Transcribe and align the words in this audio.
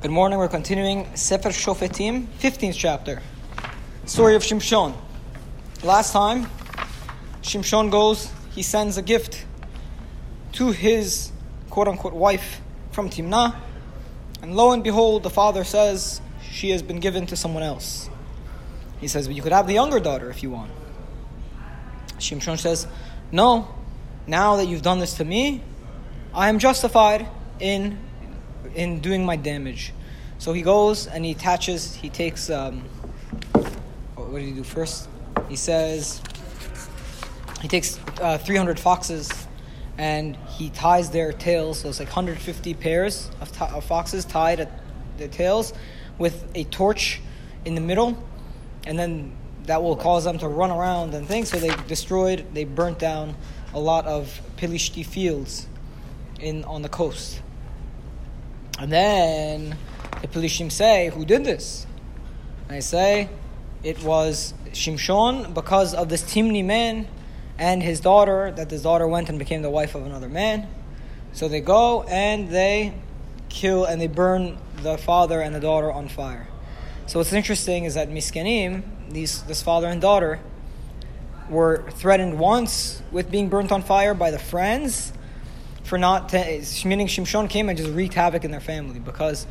Good 0.00 0.12
morning. 0.12 0.38
We're 0.38 0.46
continuing 0.46 1.16
Sefer 1.16 1.48
Shofetim, 1.48 2.28
15th 2.38 2.76
chapter. 2.76 3.20
Story 4.06 4.36
of 4.36 4.42
Shimshon. 4.44 4.94
Last 5.82 6.12
time, 6.12 6.46
Shimshon 7.42 7.90
goes, 7.90 8.30
he 8.54 8.62
sends 8.62 8.96
a 8.96 9.02
gift 9.02 9.44
to 10.52 10.70
his 10.70 11.32
quote 11.68 11.88
unquote 11.88 12.14
wife 12.14 12.60
from 12.92 13.10
Timnah, 13.10 13.56
and 14.40 14.54
lo 14.54 14.70
and 14.70 14.84
behold, 14.84 15.24
the 15.24 15.30
father 15.30 15.64
says 15.64 16.20
she 16.48 16.70
has 16.70 16.80
been 16.80 17.00
given 17.00 17.26
to 17.26 17.34
someone 17.34 17.64
else. 17.64 18.08
He 19.00 19.08
says, 19.08 19.26
But 19.26 19.34
you 19.34 19.42
could 19.42 19.50
have 19.50 19.66
the 19.66 19.74
younger 19.74 19.98
daughter 19.98 20.30
if 20.30 20.44
you 20.44 20.52
want. 20.52 20.70
Shimshon 22.20 22.56
says, 22.56 22.86
No, 23.32 23.74
now 24.28 24.54
that 24.58 24.66
you've 24.66 24.82
done 24.82 25.00
this 25.00 25.14
to 25.14 25.24
me, 25.24 25.60
I 26.32 26.50
am 26.50 26.60
justified 26.60 27.26
in 27.58 27.98
in 28.74 29.00
doing 29.00 29.24
my 29.24 29.36
damage. 29.36 29.92
So 30.38 30.52
he 30.52 30.62
goes 30.62 31.06
and 31.06 31.24
he 31.24 31.32
attaches, 31.32 31.94
he 31.94 32.08
takes, 32.08 32.50
um, 32.50 32.82
what 34.14 34.38
did 34.38 34.42
he 34.42 34.52
do 34.52 34.62
first? 34.62 35.08
He 35.48 35.56
says, 35.56 36.22
he 37.60 37.68
takes 37.68 37.98
uh, 38.20 38.38
300 38.38 38.78
foxes 38.78 39.30
and 39.96 40.36
he 40.48 40.70
ties 40.70 41.10
their 41.10 41.32
tails, 41.32 41.80
so 41.80 41.88
it's 41.88 41.98
like 41.98 42.08
150 42.08 42.74
pairs 42.74 43.30
of, 43.40 43.50
t- 43.50 43.64
of 43.64 43.84
foxes 43.84 44.24
tied 44.24 44.60
at 44.60 44.70
their 45.16 45.28
tails 45.28 45.72
with 46.18 46.48
a 46.54 46.64
torch 46.64 47.20
in 47.64 47.74
the 47.74 47.80
middle, 47.80 48.16
and 48.86 48.96
then 48.96 49.32
that 49.64 49.82
will 49.82 49.96
cause 49.96 50.24
them 50.24 50.38
to 50.38 50.48
run 50.48 50.70
around 50.70 51.14
and 51.14 51.26
things. 51.26 51.50
So 51.50 51.58
they 51.58 51.74
destroyed, 51.88 52.46
they 52.54 52.64
burnt 52.64 52.98
down 52.98 53.34
a 53.74 53.80
lot 53.80 54.06
of 54.06 54.40
Pilishti 54.56 55.04
fields 55.04 55.66
in 56.40 56.64
on 56.64 56.82
the 56.82 56.88
coast. 56.88 57.42
And 58.78 58.92
then 58.92 59.76
the 60.22 60.28
Pelishim 60.28 60.70
say, 60.70 61.10
Who 61.10 61.24
did 61.24 61.44
this? 61.44 61.86
And 62.68 62.76
I 62.76 62.80
say, 62.80 63.28
It 63.82 64.02
was 64.02 64.54
Shimshon 64.70 65.52
because 65.52 65.94
of 65.94 66.08
this 66.08 66.22
Timni 66.22 66.64
man 66.64 67.08
and 67.58 67.82
his 67.82 68.00
daughter, 68.00 68.52
that 68.52 68.70
his 68.70 68.82
daughter 68.82 69.06
went 69.08 69.28
and 69.28 69.38
became 69.38 69.62
the 69.62 69.70
wife 69.70 69.96
of 69.96 70.06
another 70.06 70.28
man. 70.28 70.68
So 71.32 71.48
they 71.48 71.60
go 71.60 72.04
and 72.04 72.50
they 72.50 72.94
kill 73.48 73.84
and 73.84 74.00
they 74.00 74.06
burn 74.06 74.58
the 74.82 74.96
father 74.96 75.40
and 75.40 75.54
the 75.54 75.60
daughter 75.60 75.90
on 75.90 76.08
fire. 76.08 76.48
So 77.06 77.18
what's 77.18 77.32
interesting 77.32 77.84
is 77.84 77.94
that 77.94 78.10
Miskanim, 78.10 78.82
these, 79.10 79.42
this 79.44 79.62
father 79.62 79.88
and 79.88 80.00
daughter, 80.00 80.38
were 81.48 81.90
threatened 81.92 82.38
once 82.38 83.02
with 83.10 83.30
being 83.30 83.48
burnt 83.48 83.72
on 83.72 83.82
fire 83.82 84.14
by 84.14 84.30
the 84.30 84.38
friends 84.38 85.12
for 85.88 85.98
not 85.98 86.28
t- 86.28 86.62
meaning 86.84 87.06
Shimshon 87.06 87.48
came 87.48 87.68
and 87.68 87.78
just 87.78 87.90
wreaked 87.90 88.14
havoc 88.14 88.44
in 88.44 88.50
their 88.50 88.60
family 88.60 89.00
because 89.00 89.46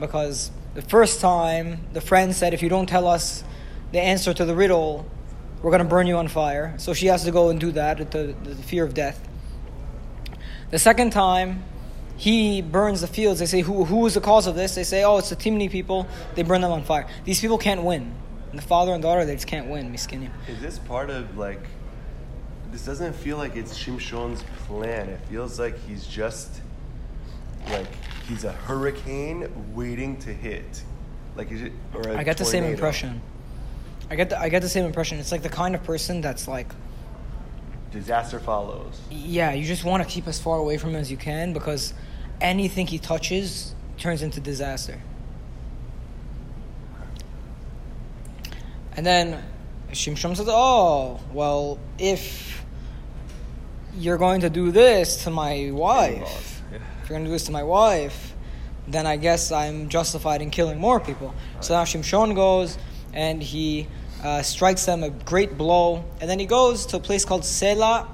because 0.00 0.50
the 0.74 0.82
first 0.82 1.20
time 1.20 1.80
the 1.92 2.00
friend 2.00 2.34
said 2.34 2.54
if 2.54 2.62
you 2.62 2.68
don't 2.68 2.88
tell 2.88 3.06
us 3.06 3.44
the 3.92 4.00
answer 4.00 4.32
to 4.32 4.44
the 4.44 4.54
riddle 4.54 5.06
we're 5.62 5.70
going 5.70 5.82
to 5.82 5.88
burn 5.88 6.06
you 6.06 6.16
on 6.16 6.28
fire. 6.28 6.74
So 6.78 6.94
she 6.94 7.06
has 7.06 7.24
to 7.24 7.32
go 7.32 7.48
and 7.48 7.58
do 7.58 7.72
that 7.72 8.10
the, 8.12 8.34
the 8.44 8.54
fear 8.54 8.84
of 8.84 8.94
death. 8.94 9.26
The 10.70 10.78
second 10.78 11.10
time 11.10 11.64
he 12.16 12.62
burns 12.62 13.00
the 13.00 13.06
fields. 13.06 13.40
They 13.40 13.46
say 13.46 13.60
who, 13.60 13.84
who 13.84 14.06
is 14.06 14.14
the 14.14 14.20
cause 14.20 14.46
of 14.46 14.54
this? 14.54 14.74
They 14.74 14.84
say 14.84 15.04
oh 15.04 15.18
it's 15.18 15.30
the 15.30 15.36
Timni 15.36 15.70
people. 15.70 16.06
They 16.34 16.42
burn 16.42 16.60
them 16.60 16.72
on 16.72 16.84
fire. 16.84 17.06
These 17.24 17.40
people 17.40 17.58
can't 17.58 17.82
win. 17.82 18.14
And 18.50 18.58
the 18.58 18.62
father 18.62 18.92
and 18.92 19.02
daughter 19.02 19.24
they 19.24 19.34
just 19.34 19.46
can't 19.46 19.68
win 19.68 19.92
miskinim 19.92 20.30
Is 20.48 20.60
this 20.60 20.78
part 20.78 21.10
of 21.10 21.36
like? 21.36 21.60
This 22.70 22.84
doesn't 22.84 23.14
feel 23.14 23.36
like 23.36 23.56
it's 23.56 23.76
Shimshon's 23.76 24.42
plan. 24.66 25.08
It 25.08 25.20
feels 25.28 25.58
like 25.58 25.78
he's 25.86 26.06
just 26.06 26.60
like 27.70 27.86
he's 28.28 28.44
a 28.44 28.52
hurricane 28.52 29.48
waiting 29.74 30.16
to 30.18 30.32
hit. 30.32 30.82
Like 31.36 31.50
is 31.50 31.62
it? 31.62 31.72
Or 31.94 32.08
I 32.10 32.22
get 32.24 32.36
the 32.36 32.44
same 32.44 32.64
impression 32.64 33.20
I 34.10 34.16
get 34.16 34.30
the, 34.30 34.40
I 34.40 34.48
get 34.48 34.62
the 34.62 34.68
same 34.68 34.84
impression 34.84 35.18
it's 35.18 35.32
like 35.32 35.42
the 35.42 35.48
kind 35.48 35.74
of 35.74 35.84
person 35.84 36.20
that's 36.20 36.48
like 36.48 36.68
Disaster 37.90 38.38
follows. 38.38 39.00
Yeah, 39.10 39.52
you 39.52 39.64
just 39.64 39.82
want 39.82 40.02
to 40.02 40.08
keep 40.08 40.26
as 40.26 40.38
far 40.38 40.58
away 40.58 40.76
from 40.76 40.90
him 40.90 40.96
as 40.96 41.10
you 41.10 41.16
can 41.16 41.54
because 41.54 41.94
anything 42.40 42.86
he 42.86 42.98
touches 42.98 43.74
turns 43.96 44.20
into 44.20 44.40
disaster. 44.40 45.00
And 48.94 49.06
then 49.06 49.42
Shimshon 49.92 50.36
says, 50.36 50.48
"Oh, 50.50 51.18
well, 51.32 51.78
if 51.98 52.47
you're 53.98 54.18
going 54.18 54.40
to 54.42 54.50
do 54.50 54.70
this 54.70 55.24
to 55.24 55.30
my 55.30 55.70
wife, 55.72 56.62
Yeah. 56.70 56.78
if 57.02 57.08
you're 57.08 57.18
going 57.18 57.24
to 57.24 57.28
do 57.28 57.32
this 57.32 57.44
to 57.44 57.52
my 57.52 57.62
wife, 57.62 58.34
then 58.86 59.06
I 59.06 59.16
guess 59.16 59.52
I'm 59.52 59.88
justified 59.88 60.40
in 60.40 60.50
killing 60.50 60.78
more 60.78 61.00
people." 61.00 61.34
So 61.60 61.74
now 61.74 61.84
Shimshon 61.84 62.34
goes 62.34 62.78
and 63.12 63.42
he 63.42 63.86
uh, 64.22 64.42
strikes 64.42 64.84
them 64.86 65.02
a 65.04 65.10
great 65.10 65.56
blow, 65.58 66.04
and 66.20 66.28
then 66.30 66.38
he 66.38 66.46
goes 66.46 66.86
to 66.86 66.96
a 66.96 67.00
place 67.00 67.24
called 67.24 67.42
Sela 67.42 68.06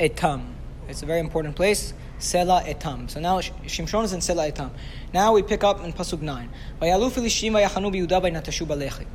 Etam. 0.00 0.42
It's 0.88 1.02
a 1.02 1.06
very 1.06 1.20
important 1.20 1.56
place. 1.56 1.94
Sela 2.20 2.64
Etam. 2.64 3.10
So 3.10 3.20
now 3.20 3.40
Sh- 3.40 3.50
Shimshon 3.66 4.04
is 4.04 4.12
in 4.12 4.20
Sela 4.20 4.50
Etam. 4.52 4.70
Now 5.12 5.32
we 5.32 5.42
pick 5.42 5.62
up 5.64 5.84
in 5.84 5.92
Pasuk 5.92 6.20
9. 6.22 6.48
"Vayalu 6.80 7.10
Filishim 7.10 7.52
vayachanu 7.52 7.92
biyuda 7.92 8.20
vaynatashu 8.22 8.66
balechi." 8.66 9.06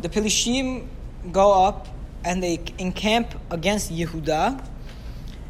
The 0.00 0.08
Pelishim 0.08 0.86
go 1.32 1.64
up 1.64 1.88
and 2.24 2.42
they 2.42 2.60
encamp 2.78 3.34
against 3.50 3.92
Yehuda, 3.92 4.64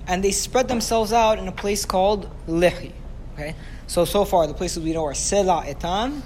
and 0.06 0.22
they 0.22 0.30
spread 0.30 0.68
themselves 0.68 1.12
out 1.12 1.38
in 1.38 1.48
a 1.48 1.52
place 1.52 1.84
called 1.84 2.28
Lehi. 2.46 2.92
Okay, 3.34 3.54
so 3.86 4.04
so 4.04 4.24
far 4.24 4.46
the 4.46 4.54
places 4.54 4.82
we 4.82 4.92
know 4.92 5.04
are 5.04 5.12
Sela 5.12 5.64
Etam 5.64 6.22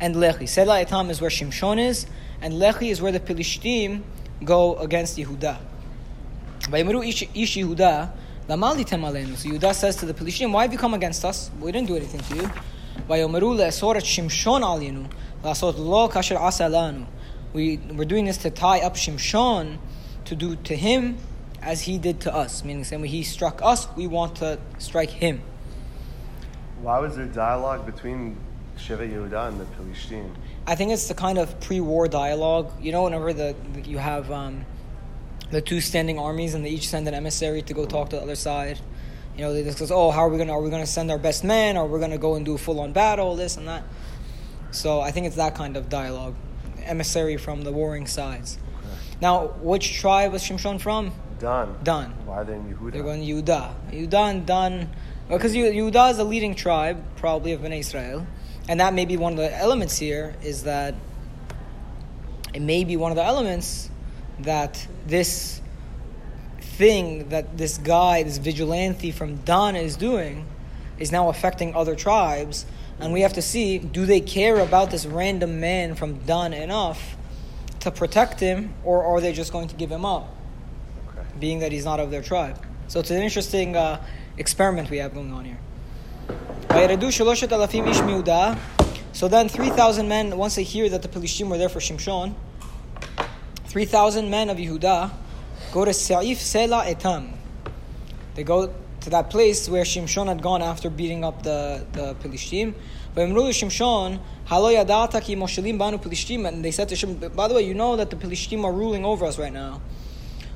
and 0.00 0.16
Lehi. 0.16 0.42
Sela 0.42 0.84
Etam 0.84 1.10
is 1.10 1.20
where 1.20 1.30
Shimshon 1.30 1.78
is, 1.78 2.06
and 2.40 2.54
Lehi 2.54 2.90
is 2.90 3.00
where 3.00 3.12
the 3.12 3.20
Pelishtim 3.20 4.02
go 4.44 4.76
against 4.76 5.16
Yehuda. 5.16 5.58
Vayimeru 6.62 7.06
ish 7.06 7.56
Yehuda, 7.56 8.10
lama 8.48 8.72
litem 8.72 9.02
aleinu. 9.02 9.36
So 9.36 9.48
Yehuda 9.48 9.74
says 9.74 9.96
to 9.96 10.06
the 10.06 10.14
Pelishtim, 10.14 10.52
"Why 10.52 10.62
have 10.62 10.72
you 10.72 10.78
come 10.78 10.94
against 10.94 11.24
us? 11.24 11.50
We 11.60 11.70
didn't 11.70 11.88
do 11.88 11.96
anything 11.96 12.20
to 12.20 12.36
you." 12.36 12.50
Vayomeru 13.08 13.56
le'asor 13.56 13.96
et 13.96 14.04
Shimshon 14.04 14.62
alinu, 14.62 15.08
lo 15.44 16.08
kasher. 16.08 17.06
We 17.52 17.78
we're 17.92 18.04
doing 18.04 18.26
this 18.26 18.38
to 18.38 18.50
tie 18.50 18.80
up 18.80 18.96
Shimshon 18.96 19.78
to 20.24 20.34
do 20.34 20.56
to 20.56 20.76
him 20.76 21.16
as 21.62 21.82
he 21.82 21.98
did 21.98 22.20
to 22.20 22.34
us. 22.34 22.64
Meaning, 22.64 22.80
the 22.80 22.84
same 22.84 23.00
way 23.00 23.08
he 23.08 23.22
struck 23.22 23.60
us, 23.62 23.88
we 23.96 24.06
want 24.06 24.36
to 24.36 24.58
strike 24.78 25.10
him. 25.10 25.42
Why 26.82 26.98
was 26.98 27.16
there 27.16 27.26
dialogue 27.26 27.86
between 27.86 28.36
Shevet 28.76 29.12
Yehuda 29.12 29.48
and 29.48 29.60
the 29.60 29.64
Pelishtim? 29.64 30.30
I 30.66 30.74
think 30.74 30.92
it's 30.92 31.08
the 31.08 31.14
kind 31.14 31.38
of 31.38 31.58
pre-war 31.60 32.08
dialogue. 32.08 32.72
You 32.80 32.92
know, 32.92 33.04
whenever 33.04 33.32
the 33.32 33.54
you 33.84 33.98
have 33.98 34.30
um, 34.30 34.64
the 35.50 35.60
two 35.60 35.80
standing 35.80 36.18
armies 36.18 36.54
and 36.54 36.64
they 36.64 36.70
each 36.70 36.88
send 36.88 37.08
an 37.08 37.14
emissary 37.14 37.62
to 37.62 37.74
go 37.74 37.86
talk 37.86 38.10
to 38.10 38.16
the 38.16 38.22
other 38.22 38.36
side. 38.36 38.78
You 39.36 39.44
know, 39.44 39.52
they 39.52 39.62
discuss, 39.62 39.90
oh, 39.90 40.10
how 40.10 40.20
are 40.20 40.28
we 40.28 40.38
gonna 40.38 40.52
are 40.52 40.60
we 40.60 40.70
gonna 40.70 40.86
send 40.86 41.10
our 41.10 41.18
best 41.18 41.44
man? 41.44 41.76
or 41.76 41.86
we're 41.86 42.00
gonna 42.00 42.18
go 42.18 42.34
and 42.34 42.44
do 42.44 42.54
a 42.54 42.58
full-on 42.58 42.92
battle, 42.92 43.36
this 43.36 43.56
and 43.56 43.66
that. 43.68 43.84
So 44.70 45.00
I 45.00 45.10
think 45.10 45.26
it's 45.26 45.36
that 45.36 45.54
kind 45.54 45.76
of 45.76 45.88
dialogue, 45.88 46.34
emissary 46.82 47.36
from 47.36 47.62
the 47.62 47.72
warring 47.72 48.06
sides. 48.06 48.58
Now, 49.20 49.48
which 49.62 49.94
tribe 49.94 50.32
was 50.32 50.42
Shimshon 50.42 50.80
from? 50.80 51.12
Dan. 51.38 51.76
Dan. 51.82 52.10
Why 52.26 52.38
are 52.38 52.44
they 52.44 52.54
in 52.54 52.64
Yehuda? 52.64 52.92
They're 52.92 53.02
going 53.02 53.22
Yehuda. 53.22 53.74
Yehuda 53.90 54.30
and 54.30 54.46
Dan, 54.46 54.90
because 55.28 55.54
Yehuda 55.54 56.10
is 56.10 56.18
a 56.18 56.24
leading 56.24 56.54
tribe, 56.54 57.02
probably 57.16 57.52
of 57.52 57.60
Bnei 57.60 57.80
Israel, 57.80 58.26
and 58.68 58.80
that 58.80 58.94
may 58.94 59.04
be 59.04 59.16
one 59.16 59.32
of 59.32 59.38
the 59.38 59.56
elements 59.56 59.98
here. 59.98 60.36
Is 60.42 60.64
that 60.64 60.94
it 62.54 62.62
may 62.62 62.84
be 62.84 62.96
one 62.96 63.12
of 63.12 63.16
the 63.16 63.24
elements 63.24 63.90
that 64.40 64.86
this 65.06 65.60
thing 66.60 67.28
that 67.28 67.58
this 67.58 67.78
guy, 67.78 68.22
this 68.22 68.38
vigilante 68.38 69.10
from 69.10 69.36
Dan 69.38 69.76
is 69.76 69.96
doing, 69.96 70.46
is 70.98 71.12
now 71.12 71.28
affecting 71.28 71.74
other 71.74 71.94
tribes, 71.94 72.66
and 73.00 73.12
we 73.12 73.20
have 73.20 73.32
to 73.34 73.42
see: 73.42 73.78
do 73.78 74.06
they 74.06 74.20
care 74.20 74.58
about 74.58 74.90
this 74.90 75.06
random 75.06 75.60
man 75.60 75.94
from 75.94 76.18
Dan 76.20 76.52
enough 76.52 77.16
to 77.80 77.90
protect 77.90 78.40
him, 78.40 78.74
or 78.84 79.04
are 79.04 79.20
they 79.20 79.32
just 79.32 79.52
going 79.52 79.68
to 79.68 79.76
give 79.76 79.90
him 79.90 80.04
up? 80.04 80.34
being 81.40 81.60
that 81.60 81.72
he's 81.72 81.84
not 81.84 82.00
of 82.00 82.10
their 82.10 82.22
tribe. 82.22 82.64
So 82.88 83.00
it's 83.00 83.10
an 83.10 83.22
interesting 83.22 83.76
uh, 83.76 84.04
experiment 84.36 84.90
we 84.90 84.98
have 84.98 85.14
going 85.14 85.32
on 85.32 85.44
here. 85.44 85.58
So 89.12 89.28
then 89.28 89.48
3,000 89.48 90.08
men, 90.08 90.36
once 90.36 90.54
they 90.54 90.62
hear 90.62 90.88
that 90.88 91.02
the 91.02 91.08
Pelishtim 91.08 91.48
were 91.48 91.58
there 91.58 91.68
for 91.68 91.80
Shimshon, 91.80 92.34
3,000 93.64 94.30
men 94.30 94.48
of 94.48 94.58
Yehuda 94.58 95.10
go 95.72 95.84
to 95.84 95.92
Sa'if 95.92 96.38
Sela 96.38 96.84
Etam. 96.86 97.32
They 98.34 98.44
go 98.44 98.72
to 99.00 99.10
that 99.10 99.30
place 99.30 99.68
where 99.68 99.84
Shimshon 99.84 100.26
had 100.26 100.42
gone 100.42 100.62
after 100.62 100.90
beating 100.90 101.24
up 101.24 101.42
the, 101.42 101.84
the 101.92 102.14
Pelishtim. 102.16 102.74
And 106.48 106.64
they 106.64 106.70
said 106.70 106.88
to 106.88 106.94
Shimshon, 106.94 107.34
by 107.34 107.48
the 107.48 107.54
way, 107.54 107.62
you 107.62 107.74
know 107.74 107.96
that 107.96 108.10
the 108.10 108.16
Pelishtim 108.16 108.64
are 108.64 108.72
ruling 108.72 109.04
over 109.04 109.26
us 109.26 109.38
right 109.38 109.52
now. 109.52 109.80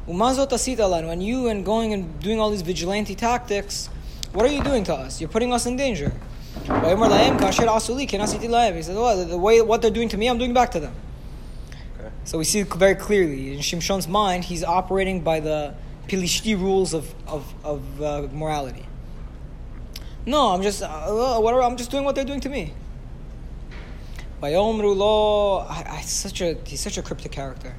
When 0.07 1.21
you 1.21 1.49
and 1.49 1.65
going 1.65 1.93
and 1.93 2.21
doing 2.21 2.41
all 2.41 2.51
these 2.51 2.63
vigilante 2.63 3.15
tactics, 3.15 3.89
what 4.33 4.45
are 4.45 4.53
you 4.53 4.63
doing 4.65 4.85
to 4.85 4.95
us? 4.95 5.21
You're 5.21 5.31
putting 5.31 5.53
us 5.53 5.67
in 5.67 5.77
danger. 5.77 6.13
He 6.61 6.67
said, 8.83 8.97
well, 8.97 9.19
oh, 9.19 9.25
the 9.25 9.39
way 9.39 9.61
what 9.63 9.81
they're 9.81 9.91
doing 9.91 10.09
to 10.09 10.17
me, 10.17 10.29
I'm 10.29 10.39
doing 10.39 10.53
back 10.53 10.71
to 10.73 10.81
them. 10.81 10.95
Okay. 11.99 12.11
So 12.25 12.39
we 12.39 12.45
see 12.45 12.63
very 12.63 12.95
clearly 12.95 13.53
in 13.55 13.61
Shimshon's 13.61 14.09
mind, 14.09 14.45
he's 14.45 14.65
operating 14.65 15.21
by 15.21 15.41
the 15.41 15.75
Pilishti 16.09 16.59
rules 16.59 16.95
of 16.95 17.15
of, 17.27 17.55
of 17.65 18.03
uh, 18.03 18.29
morality. 18.33 18.87
No, 20.27 20.49
I'm 20.49 20.63
just 20.63 20.83
uh, 20.83 20.87
uh 20.87 21.41
whatever. 21.41 21.63
I'm 21.63 21.77
just 21.77 21.91
doing 21.91 22.05
what 22.05 22.15
they're 22.15 22.25
doing 22.25 22.41
to 22.41 22.49
me. 22.49 22.75
By 24.41 24.55
I, 24.55 25.85
I, 25.87 26.01
such 26.03 26.41
a 26.41 26.57
he's 26.65 26.81
such 26.81 26.99
a 26.99 27.03
cryptic 27.03 27.33
character. 27.33 27.75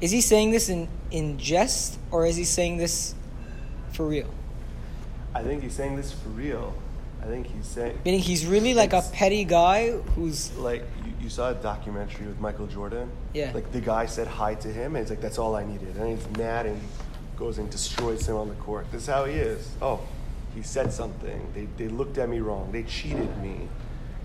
Is 0.00 0.10
he 0.10 0.20
saying 0.20 0.50
this 0.52 0.68
in 0.68 0.88
in 1.10 1.38
jest 1.38 1.98
or 2.10 2.26
is 2.26 2.36
he 2.36 2.44
saying 2.44 2.76
this 2.76 3.14
for 3.92 4.06
real? 4.06 4.28
I 5.34 5.42
think 5.42 5.62
he's 5.62 5.74
saying 5.74 5.96
this 5.96 6.12
for 6.12 6.28
real. 6.30 6.74
I 7.20 7.26
think 7.26 7.46
he's 7.48 7.66
saying 7.66 7.98
Meaning 8.04 8.20
he's 8.20 8.46
really 8.46 8.74
like 8.74 8.92
a 8.92 9.02
petty 9.12 9.44
guy 9.44 9.90
who's 10.14 10.54
like 10.56 10.82
you, 11.04 11.12
you 11.22 11.28
saw 11.28 11.50
a 11.50 11.54
documentary 11.54 12.26
with 12.26 12.38
Michael 12.40 12.66
Jordan. 12.66 13.10
Yeah. 13.34 13.50
Like 13.52 13.72
the 13.72 13.80
guy 13.80 14.06
said 14.06 14.28
hi 14.28 14.54
to 14.54 14.68
him, 14.68 14.94
and 14.94 15.04
he's 15.04 15.10
like, 15.10 15.20
"That's 15.20 15.38
all 15.38 15.56
I 15.56 15.64
needed." 15.64 15.96
And 15.96 16.16
he's 16.16 16.38
mad 16.38 16.66
and 16.66 16.80
goes 17.36 17.58
and 17.58 17.70
destroys 17.70 18.28
him 18.28 18.36
on 18.36 18.48
the 18.48 18.54
court. 18.56 18.86
This 18.90 19.02
is 19.02 19.08
how 19.08 19.24
he 19.24 19.34
is. 19.34 19.68
Oh, 19.80 20.00
he 20.54 20.62
said 20.62 20.92
something. 20.92 21.40
They, 21.54 21.66
they 21.76 21.88
looked 21.88 22.18
at 22.18 22.28
me 22.28 22.40
wrong. 22.40 22.70
They 22.72 22.82
cheated 22.82 23.36
me. 23.38 23.68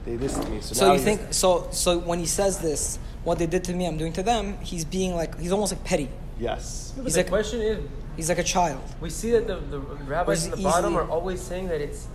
They 0.06 0.16
this 0.18 0.34
to 0.38 0.50
me. 0.50 0.60
So, 0.62 0.74
So 0.76 0.94
you 0.94 1.00
think 1.00 1.34
so? 1.34 1.68
So 1.72 1.98
when 2.00 2.20
he 2.20 2.26
says 2.26 2.60
this, 2.60 3.00
what 3.24 3.40
they 3.40 3.48
did 3.48 3.64
to 3.66 3.74
me, 3.74 3.86
I'm 3.86 3.98
doing 3.98 4.14
to 4.14 4.24
them. 4.24 4.58
He's 4.62 4.84
being 4.86 5.16
like 5.16 5.40
he's 5.40 5.52
almost 5.52 5.72
like 5.74 5.84
petty. 5.84 6.10
Yes. 6.40 6.94
But 6.96 7.04
He's 7.06 7.14
the 7.14 7.20
like- 7.22 7.30
question 7.30 7.62
is, 7.62 7.80
He's 8.16 8.30
like 8.30 8.38
a 8.38 8.44
child. 8.44 8.82
we 9.02 9.10
see 9.10 9.32
that 9.32 9.48
the, 9.48 9.56
the 9.56 9.80
rabbis 9.80 10.28
Was 10.28 10.48
at 10.48 10.58
the 10.58 10.64
bottom 10.64 10.96
are 10.96 11.10
always 11.10 11.42
saying 11.42 11.68
that 11.70 11.82
it's 11.82 12.08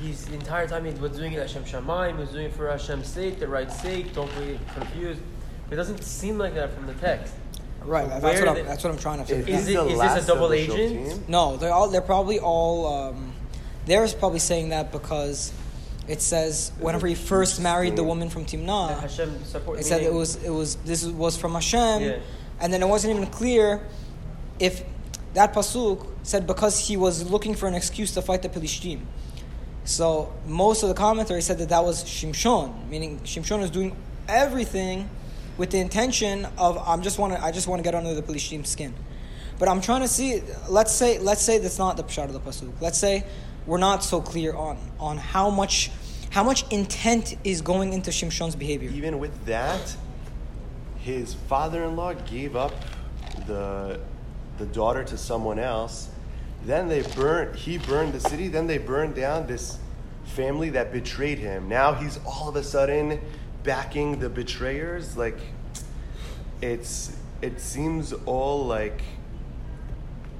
he's 0.00 0.24
the 0.26 0.34
entire 0.34 0.68
time 0.68 0.84
he 0.84 0.92
was 0.92 1.16
doing 1.16 1.32
it 1.32 1.40
L'shem 1.44 1.64
Shamayim, 1.64 2.12
he 2.14 2.20
was 2.20 2.30
doing 2.30 2.46
it 2.46 2.52
for 2.54 2.68
Hashem's 2.70 3.08
sake, 3.08 3.40
the 3.40 3.48
right 3.48 3.70
sake. 3.72 4.12
Don't 4.14 4.30
be 4.38 4.58
confused. 4.74 5.20
It 5.70 5.76
doesn't 5.76 6.02
seem 6.04 6.38
like 6.38 6.54
that 6.54 6.72
from 6.74 6.86
the 6.86 6.94
text. 6.94 7.34
Right. 7.84 8.08
That's 8.08 8.40
what 8.40 8.48
I'm, 8.50 8.54
the- 8.56 8.62
that's 8.62 8.84
what 8.84 8.92
I'm 8.92 8.98
trying 8.98 9.24
to 9.24 9.32
If 9.32 9.38
figure. 9.46 9.54
Is 9.60 9.66
he's 9.66 9.76
it- 9.76 9.86
is 9.86 10.00
this 10.00 10.24
a 10.24 10.26
double 10.26 10.52
agent? 10.52 11.28
No, 11.28 11.56
they're 11.56 11.72
all 11.72 11.88
they're 11.88 12.02
probably 12.02 12.38
all 12.38 12.86
um, 13.10 13.32
they're 13.86 14.06
probably 14.08 14.38
saying 14.38 14.68
that 14.68 14.92
because 14.92 15.52
it 16.10 16.20
says 16.20 16.72
whenever 16.80 17.06
he 17.06 17.14
first 17.14 17.60
married 17.60 17.94
the 17.96 18.02
woman 18.04 18.28
from 18.28 18.44
Timnah, 18.44 19.04
it 19.78 19.84
said 19.84 20.02
it 20.02 20.12
was 20.12 20.36
it 20.42 20.50
was 20.50 20.76
this 20.84 21.04
was 21.06 21.36
from 21.36 21.52
Hashem, 21.54 22.02
Yeah. 22.02 22.18
and 22.60 22.72
then 22.72 22.82
it 22.82 22.88
wasn't 22.88 23.16
even 23.16 23.28
clear 23.30 23.80
if 24.58 24.82
that 25.34 25.54
pasuk 25.54 26.06
said 26.24 26.46
because 26.46 26.74
he 26.88 26.96
was 26.96 27.30
looking 27.30 27.54
for 27.54 27.66
an 27.68 27.74
excuse 27.74 28.10
to 28.14 28.22
fight 28.22 28.42
the 28.42 28.48
Pelishtim. 28.48 29.00
So 29.84 30.32
most 30.46 30.82
of 30.82 30.88
the 30.88 30.94
commentary 30.94 31.42
said 31.42 31.58
that 31.58 31.68
that 31.68 31.84
was 31.84 32.04
Shimshon, 32.04 32.88
meaning 32.88 33.20
Shimshon 33.20 33.62
is 33.62 33.70
doing 33.70 33.96
everything 34.28 35.08
with 35.58 35.70
the 35.70 35.78
intention 35.78 36.46
of 36.58 36.76
I'm 36.78 37.02
just 37.02 37.18
want 37.18 37.34
to 37.34 37.42
I 37.42 37.52
just 37.52 37.68
want 37.68 37.78
to 37.78 37.84
get 37.84 37.94
under 37.94 38.14
the 38.14 38.22
Pelishtim 38.22 38.66
skin. 38.66 38.94
But 39.60 39.68
I'm 39.68 39.80
trying 39.80 40.00
to 40.00 40.08
see. 40.08 40.42
Let's 40.68 40.92
say 40.92 41.18
let's 41.18 41.42
say 41.42 41.58
that's 41.58 41.78
not 41.78 41.96
the 41.96 42.04
pshat 42.04 42.24
of 42.24 42.32
the 42.32 42.40
pasuk. 42.40 42.72
Let's 42.80 42.98
say 42.98 43.24
we're 43.66 43.78
not 43.78 44.02
so 44.02 44.20
clear 44.20 44.54
on 44.54 44.78
on 44.98 45.18
how 45.18 45.50
much 45.50 45.90
how 46.30 46.44
much 46.44 46.64
intent 46.72 47.36
is 47.44 47.60
going 47.60 47.92
into 47.92 48.10
Shimshon's 48.10 48.56
behavior. 48.56 48.90
even 48.90 49.18
with 49.18 49.44
that, 49.46 49.96
his 50.98 51.34
father-in-law 51.34 52.14
gave 52.26 52.56
up 52.56 52.72
the 53.46 54.00
the 54.58 54.66
daughter 54.66 55.02
to 55.02 55.16
someone 55.16 55.58
else. 55.58 56.10
Then 56.64 56.88
they 56.88 57.02
burned. 57.02 57.56
He 57.56 57.78
burned 57.78 58.12
the 58.12 58.20
city. 58.20 58.48
Then 58.48 58.66
they 58.66 58.78
burned 58.78 59.14
down 59.14 59.46
this 59.46 59.78
family 60.24 60.70
that 60.70 60.92
betrayed 60.92 61.38
him. 61.38 61.68
Now 61.68 61.94
he's 61.94 62.20
all 62.24 62.48
of 62.48 62.56
a 62.56 62.62
sudden 62.62 63.20
backing 63.64 64.20
the 64.20 64.28
betrayers. 64.28 65.16
Like 65.16 65.38
it's 66.60 67.16
it 67.40 67.60
seems 67.60 68.12
all 68.12 68.66
like 68.66 69.00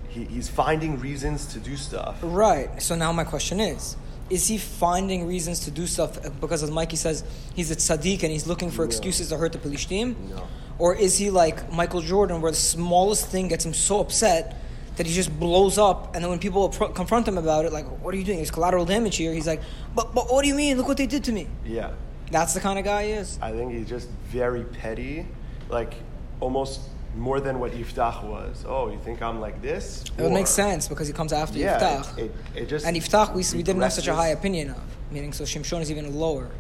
he, 0.09 0.25
he's 0.25 0.49
finding 0.49 1.01
reasons 1.01 1.47
to 1.47 1.59
do 1.59 1.77
stuff. 1.77 2.19
Right. 2.23 2.81
So 2.83 2.95
now 2.95 3.13
my 3.13 3.25
question 3.25 3.59
is. 3.59 3.97
Is 4.31 4.47
he 4.47 4.59
finding 4.59 5.27
reasons 5.27 5.61
to 5.65 5.71
do 5.71 5.87
stuff 5.87 6.19
because, 6.41 6.63
as 6.63 6.71
Mikey 6.71 6.97
says, 6.97 7.25
he's 7.55 7.71
a 7.71 7.77
tzaddik 7.77 8.23
and 8.23 8.31
he's 8.31 8.47
looking 8.47 8.71
for 8.71 8.85
excuses 8.85 9.29
to 9.31 9.37
hurt 9.37 9.53
the 9.53 9.59
Pelishtim? 9.59 10.17
No. 10.31 10.47
Or 10.79 10.95
is 10.95 11.19
he 11.19 11.31
like 11.31 11.71
Michael 11.73 12.01
Jordan, 12.01 12.41
where 12.41 12.53
the 12.53 12.57
smallest 12.57 13.27
thing 13.27 13.49
gets 13.49 13.67
him 13.67 13.75
so 13.75 14.01
upset 14.01 14.57
that 14.97 15.07
he 15.07 15.13
just 15.13 15.37
blows 15.39 15.79
up, 15.79 16.15
and 16.15 16.23
then 16.23 16.31
when 16.31 16.39
people 16.39 16.69
confront 16.69 17.27
him 17.27 17.39
about 17.39 17.65
it, 17.65 17.73
like, 17.73 17.87
"What 18.03 18.15
are 18.15 18.19
you 18.19 18.25
doing? 18.25 18.39
There's 18.39 18.51
collateral 18.51 18.85
damage 18.85 19.17
here." 19.17 19.33
He's 19.33 19.47
like, 19.47 19.63
"But, 19.95 20.15
but 20.15 20.31
what 20.31 20.43
do 20.43 20.49
you 20.49 20.55
mean? 20.55 20.77
Look 20.77 20.89
what 20.89 20.97
they 20.97 21.07
did 21.07 21.25
to 21.25 21.33
me." 21.33 21.49
Yeah. 21.65 21.91
That's 22.31 22.55
the 22.55 22.61
kind 22.61 22.79
of 22.79 22.85
guy 22.85 23.07
he 23.07 23.13
is. 23.13 23.39
I 23.43 23.53
think 23.53 23.73
he's 23.73 23.89
just 23.89 24.09
very 24.29 24.63
petty, 24.63 25.27
like 25.69 25.95
almost 26.39 26.81
more 27.17 27.41
than 27.41 27.59
what 27.59 27.73
Iftach 27.73 28.25
was. 28.25 28.65
Oh, 28.67 28.91
you 28.91 28.99
think 28.99 29.21
I'm 29.23 29.41
like 29.41 29.61
this? 29.63 30.05
It 30.17 30.23
would 30.23 30.33
make 30.33 30.47
sense 30.47 30.89
because 30.89 31.09
he 31.09 31.13
comes 31.13 31.33
after 31.33 31.59
Yeah, 31.59 31.79
Yiftach. 31.79 32.19
it, 32.19 32.25
it, 32.25 32.63
it 32.63 32.69
just 32.69 32.87
and 32.87 32.97
Yiftach, 32.97 33.35
we, 33.35 33.45
we 33.57 33.63
didn't 33.63 33.83
have 33.83 33.93
such 33.93 34.07
a 34.09 34.15
high 34.15 34.29
opinion 34.29 34.71
of, 34.71 34.83
meaning 35.11 35.33
so 35.33 35.45
Shimshon 35.45 35.81
is 35.81 35.91
even 35.91 36.15
lower. 36.15 36.51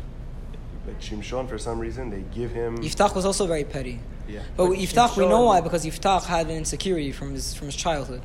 But 0.86 0.98
Shimshon, 1.00 1.48
for 1.48 1.58
some 1.58 1.78
reason, 1.78 2.10
they 2.10 2.24
give 2.34 2.50
him. 2.50 2.78
Yiftach 2.78 3.14
was 3.14 3.24
also 3.24 3.46
very 3.46 3.64
petty. 3.64 4.00
Yeah. 4.28 4.40
But, 4.56 4.68
But 4.68 4.78
Yiftach, 4.78 5.16
we 5.16 5.26
know 5.26 5.44
why 5.44 5.60
because 5.60 5.84
Yiftach 5.84 6.24
had 6.24 6.46
an 6.46 6.56
insecurity 6.56 7.12
from 7.12 7.32
his 7.32 7.54
from 7.54 7.66
his 7.66 7.76
childhood. 7.76 8.22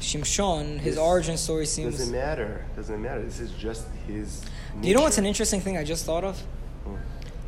Shimshon, 0.00 0.78
his 0.78 0.98
origin 0.98 1.36
story 1.36 1.66
seems. 1.66 1.98
Doesn't 1.98 2.12
matter. 2.12 2.64
Doesn't 2.76 3.02
matter. 3.02 3.22
This 3.22 3.40
is 3.40 3.50
just 3.52 3.86
his. 4.06 4.44
Do 4.80 4.88
you 4.88 4.94
know 4.94 5.02
what's 5.02 5.18
an 5.18 5.26
interesting 5.26 5.60
thing 5.60 5.76
I 5.76 5.84
just 5.84 6.04
thought 6.04 6.22
of? 6.22 6.38
Hmm. 6.84 6.96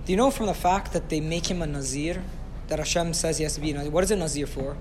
Do 0.06 0.12
you 0.12 0.17
know 0.17 0.31
from 0.31 0.46
the 0.46 0.55
fact 0.55 0.93
that 0.94 1.08
they 1.08 1.20
make 1.20 1.46
him 1.50 1.61
a 1.61 1.67
nazir, 1.67 2.23
that 2.69 2.79
Hashem 2.79 3.15
says 3.15 3.38
he 3.38 3.44
has 3.44 3.55
to 3.55 3.61
be 3.61 3.70
a 3.70 3.75
nazir? 3.75 3.91
What 3.91 4.05
is 4.05 4.11
a 4.11 4.17
nazir 4.17 4.47
for? 4.47 4.76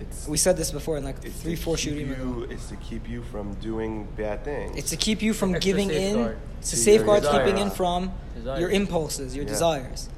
It's, 0.00 0.26
We 0.26 0.36
said 0.36 0.56
this 0.56 0.70
before 0.70 0.96
in 0.98 1.04
like 1.04 1.16
it's 1.24 1.40
three, 1.40 1.56
four 1.56 1.76
shooting 1.76 2.10
ago. 2.10 2.22
you, 2.22 2.42
It's 2.50 2.68
to 2.68 2.76
keep 2.76 3.08
you 3.08 3.22
from 3.22 3.54
doing 3.54 4.08
bad 4.16 4.44
things. 4.44 4.76
It's 4.76 4.90
to 4.90 4.96
keep 4.96 5.22
you 5.22 5.32
from 5.32 5.54
Extra 5.54 5.72
giving 5.72 5.90
in. 5.90 6.18
It's 6.58 6.70
to 6.70 6.76
To 6.76 6.82
safeguard 6.82 7.22
keeping 7.24 7.58
in 7.58 7.70
from 7.70 8.12
Desires. 8.34 8.60
your 8.60 8.70
impulses, 8.70 9.34
your 9.36 9.44
Yeah. 9.44 9.50
desires. 9.50 10.08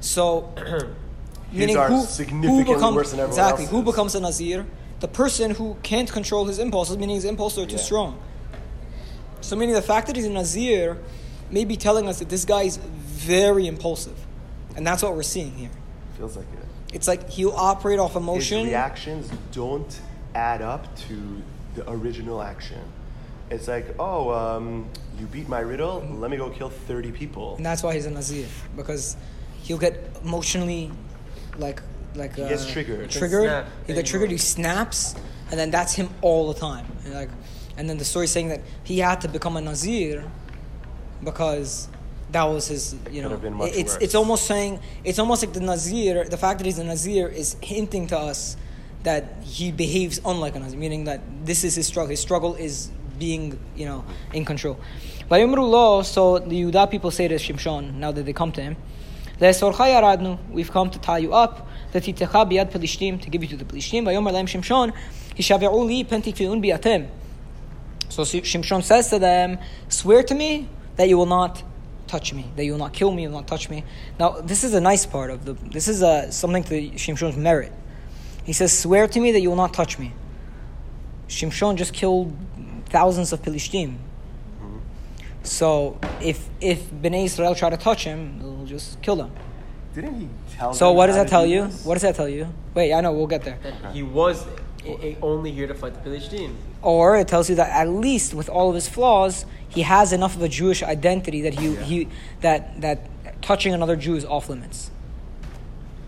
So, 0.00 0.52
meaning 1.52 1.76
who, 1.76 2.04
who 2.04 2.64
becomes 2.64 2.96
worse 2.96 3.10
than 3.10 3.20
everyone 3.20 3.28
exactly 3.30 3.66
who 3.66 3.82
becomes 3.82 4.14
a 4.14 4.20
nazir? 4.20 4.64
The 5.00 5.08
person 5.08 5.52
who 5.52 5.76
can't 5.82 6.10
control 6.10 6.44
his 6.46 6.58
impulses, 6.58 6.96
meaning 6.98 7.16
his 7.16 7.24
impulses 7.24 7.58
are 7.58 7.66
too 7.66 7.76
Yeah. 7.76 7.82
strong. 7.82 8.18
So, 9.40 9.56
meaning 9.56 9.74
the 9.74 9.82
fact 9.82 10.06
that 10.08 10.16
he's 10.16 10.26
a 10.26 10.30
nazir 10.30 10.98
may 11.50 11.64
be 11.64 11.76
telling 11.76 12.08
us 12.08 12.18
that 12.20 12.28
this 12.28 12.44
guy 12.44 12.62
is 12.62 12.76
very 12.76 13.66
impulsive, 13.66 14.17
and 14.78 14.86
that's 14.86 15.02
what 15.02 15.14
we're 15.14 15.24
seeing 15.24 15.50
here. 15.54 15.70
Feels 16.16 16.36
like 16.36 16.46
it. 16.52 16.94
It's 16.94 17.08
like 17.08 17.28
he'll 17.28 17.50
operate 17.50 17.98
off 17.98 18.12
His 18.12 18.22
emotion. 18.22 18.64
reactions 18.64 19.28
don't 19.50 20.00
add 20.36 20.62
up 20.62 20.96
to 21.08 21.42
the 21.74 21.90
original 21.90 22.40
action. 22.40 22.80
It's 23.50 23.66
like, 23.66 23.96
oh, 23.98 24.30
um, 24.30 24.88
you 25.18 25.26
beat 25.26 25.48
my 25.48 25.58
riddle. 25.58 26.06
Let 26.12 26.30
me 26.30 26.36
go 26.36 26.48
kill 26.48 26.70
thirty 26.70 27.10
people. 27.10 27.56
And 27.56 27.66
that's 27.66 27.82
why 27.82 27.92
he's 27.94 28.06
a 28.06 28.10
Nazir 28.10 28.46
because 28.76 29.16
he'll 29.62 29.78
get 29.78 29.98
emotionally 30.22 30.92
like 31.56 31.82
like 32.14 32.36
He 32.36 32.42
uh, 32.42 32.48
gets 32.48 32.70
triggered. 32.70 33.10
Triggered. 33.10 33.66
He 33.88 33.94
get 33.94 34.06
triggered. 34.06 34.30
He 34.30 34.38
snaps, 34.38 35.16
and 35.50 35.58
then 35.58 35.72
that's 35.72 35.92
him 35.92 36.08
all 36.22 36.52
the 36.52 36.58
time. 36.60 36.86
And 37.04 37.14
like, 37.14 37.30
and 37.76 37.90
then 37.90 37.98
the 37.98 38.04
story 38.04 38.28
saying 38.28 38.48
that 38.50 38.60
he 38.84 39.00
had 39.00 39.22
to 39.22 39.28
become 39.28 39.56
a 39.56 39.60
Nazir 39.60 40.24
because 41.24 41.88
that 42.30 42.44
was 42.44 42.68
his 42.68 42.94
you 43.10 43.22
know 43.22 43.32
it's 43.62 43.94
worse. 43.94 43.96
it's 44.00 44.14
almost 44.14 44.46
saying 44.46 44.80
it's 45.04 45.18
almost 45.18 45.42
like 45.42 45.52
the 45.54 45.60
nazir 45.60 46.24
the 46.24 46.36
fact 46.36 46.58
that 46.58 46.66
he's 46.66 46.78
a 46.78 46.84
nazir 46.84 47.28
is 47.28 47.56
hinting 47.62 48.06
to 48.06 48.18
us 48.18 48.56
that 49.04 49.24
he 49.42 49.72
behaves 49.72 50.20
unlike 50.24 50.54
a 50.54 50.58
nazir 50.58 50.78
meaning 50.78 51.04
that 51.04 51.20
this 51.44 51.64
is 51.64 51.74
his 51.76 51.86
struggle. 51.86 52.10
His 52.10 52.20
struggle 52.20 52.54
is 52.54 52.90
being 53.18 53.58
you 53.74 53.86
know 53.86 54.04
in 54.32 54.44
control. 54.44 54.78
So 55.30 55.34
the 56.38 56.62
Yudah 56.62 56.90
people 56.90 57.10
say 57.10 57.28
to 57.28 57.34
Shimshon 57.34 57.94
now 57.94 58.12
that 58.12 58.24
they 58.24 58.32
come 58.32 58.52
to 58.52 58.62
him 58.62 58.76
we've 60.50 60.70
come 60.70 60.90
to 60.90 60.98
tie 60.98 61.18
you 61.18 61.32
up 61.34 61.68
that 61.92 62.04
he 62.04 62.12
to 62.12 62.26
give 62.26 63.42
you 63.42 63.48
to 63.48 63.56
the 63.56 63.64
Plishtim 63.64 64.04
by 64.04 64.14
Shimshon 64.14 64.92
so 68.08 68.22
Shimshon 68.22 68.82
says 68.82 69.10
to 69.10 69.18
them 69.18 69.58
swear 69.88 70.22
to 70.22 70.34
me 70.34 70.68
that 70.96 71.08
you 71.08 71.16
will 71.16 71.26
not 71.26 71.62
touch 72.08 72.32
me, 72.32 72.50
that 72.56 72.64
you 72.64 72.72
will 72.72 72.78
not 72.78 72.92
kill 72.92 73.10
me, 73.12 73.22
you 73.22 73.28
will 73.28 73.36
not 73.36 73.46
touch 73.46 73.68
me. 73.70 73.84
Now, 74.18 74.40
this 74.40 74.64
is 74.64 74.74
a 74.74 74.80
nice 74.80 75.06
part 75.06 75.30
of 75.30 75.44
the, 75.44 75.52
this 75.52 75.88
is 75.88 76.02
a, 76.02 76.30
something 76.32 76.64
to 76.64 76.90
Shimshon's 76.92 77.36
merit. 77.36 77.72
He 78.44 78.52
says, 78.52 78.76
swear 78.76 79.06
to 79.06 79.20
me 79.20 79.32
that 79.32 79.40
you 79.40 79.50
will 79.50 79.56
not 79.56 79.74
touch 79.74 79.98
me. 79.98 80.12
Shimshon 81.28 81.76
just 81.76 81.92
killed 81.92 82.34
thousands 82.86 83.32
of 83.32 83.42
Pilishtim. 83.42 83.90
Mm-hmm. 83.90 84.78
So 85.42 85.98
if 86.22 86.48
if 86.60 86.90
Bnei 86.90 87.24
Israel 87.24 87.54
try 87.54 87.70
to 87.70 87.76
touch 87.76 88.04
him, 88.04 88.38
they'll 88.38 88.64
just 88.64 89.00
kill 89.02 89.16
them. 89.16 89.30
Didn't 89.94 90.20
he 90.20 90.28
tell? 90.56 90.72
So 90.72 90.88
them 90.88 90.96
what 90.96 91.06
does 91.08 91.16
that 91.16 91.28
tell 91.28 91.44
you? 91.44 91.66
this? 91.66 91.84
What 91.84 91.94
does 91.94 92.02
that 92.02 92.14
tell 92.14 92.28
you? 92.28 92.48
Wait, 92.74 92.94
I 92.94 93.00
know 93.02 93.12
we'll 93.12 93.26
get 93.26 93.42
there. 93.42 93.58
That 93.62 93.94
he 93.94 94.02
was 94.02 94.46
I- 94.46 94.50
I- 94.50 94.56
only 95.22 95.52
here 95.52 95.66
to 95.66 95.74
fight 95.74 95.94
the 95.94 96.00
Philistines. 96.00 96.56
Or 96.82 97.16
it 97.16 97.28
tells 97.28 97.48
you 97.50 97.56
that 97.56 97.70
at 97.70 97.88
least 97.88 98.34
with 98.34 98.48
all 98.48 98.68
of 98.68 98.74
his 98.74 98.88
flaws, 98.88 99.44
he 99.68 99.82
has 99.82 100.12
enough 100.12 100.36
of 100.36 100.42
a 100.42 100.48
Jewish 100.48 100.82
identity 100.82 101.42
that 101.42 101.54
he, 101.54 101.74
he 101.76 102.08
that 102.40 102.80
that 102.80 102.98
touching 103.42 103.74
another 103.74 103.96
Jew 103.96 104.16
is 104.16 104.24
off 104.24 104.48
limits. 104.48 104.90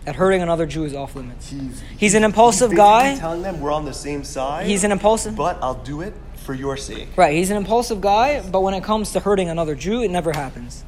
That 0.05 0.15
hurting 0.15 0.41
another 0.41 0.65
Jew 0.65 0.83
is 0.83 0.95
off 0.95 1.15
limits. 1.15 1.49
He's, 1.49 1.83
He's 1.97 2.13
an 2.15 2.23
impulsive 2.23 2.71
he's 2.71 2.77
guy. 2.77 3.15
telling 3.17 3.43
them 3.43 3.61
we're 3.61 3.71
on 3.71 3.85
the 3.85 3.93
same 3.93 4.23
side. 4.23 4.65
He's 4.65 4.83
an 4.83 4.91
impulsive. 4.91 5.35
but 5.35 5.61
I'll 5.61 5.75
do 5.75 6.01
it 6.01 6.13
for 6.37 6.55
your 6.55 6.75
sake. 6.75 7.09
Right, 7.15 7.35
he's 7.35 7.51
an 7.51 7.57
impulsive 7.57 8.01
guy, 8.01 8.41
but 8.41 8.61
when 8.61 8.73
it 8.73 8.83
comes 8.83 9.11
to 9.11 9.19
hurting 9.19 9.47
another 9.49 9.75
Jew, 9.75 10.01
it 10.01 10.09
never 10.09 10.31
happens. 10.31 10.83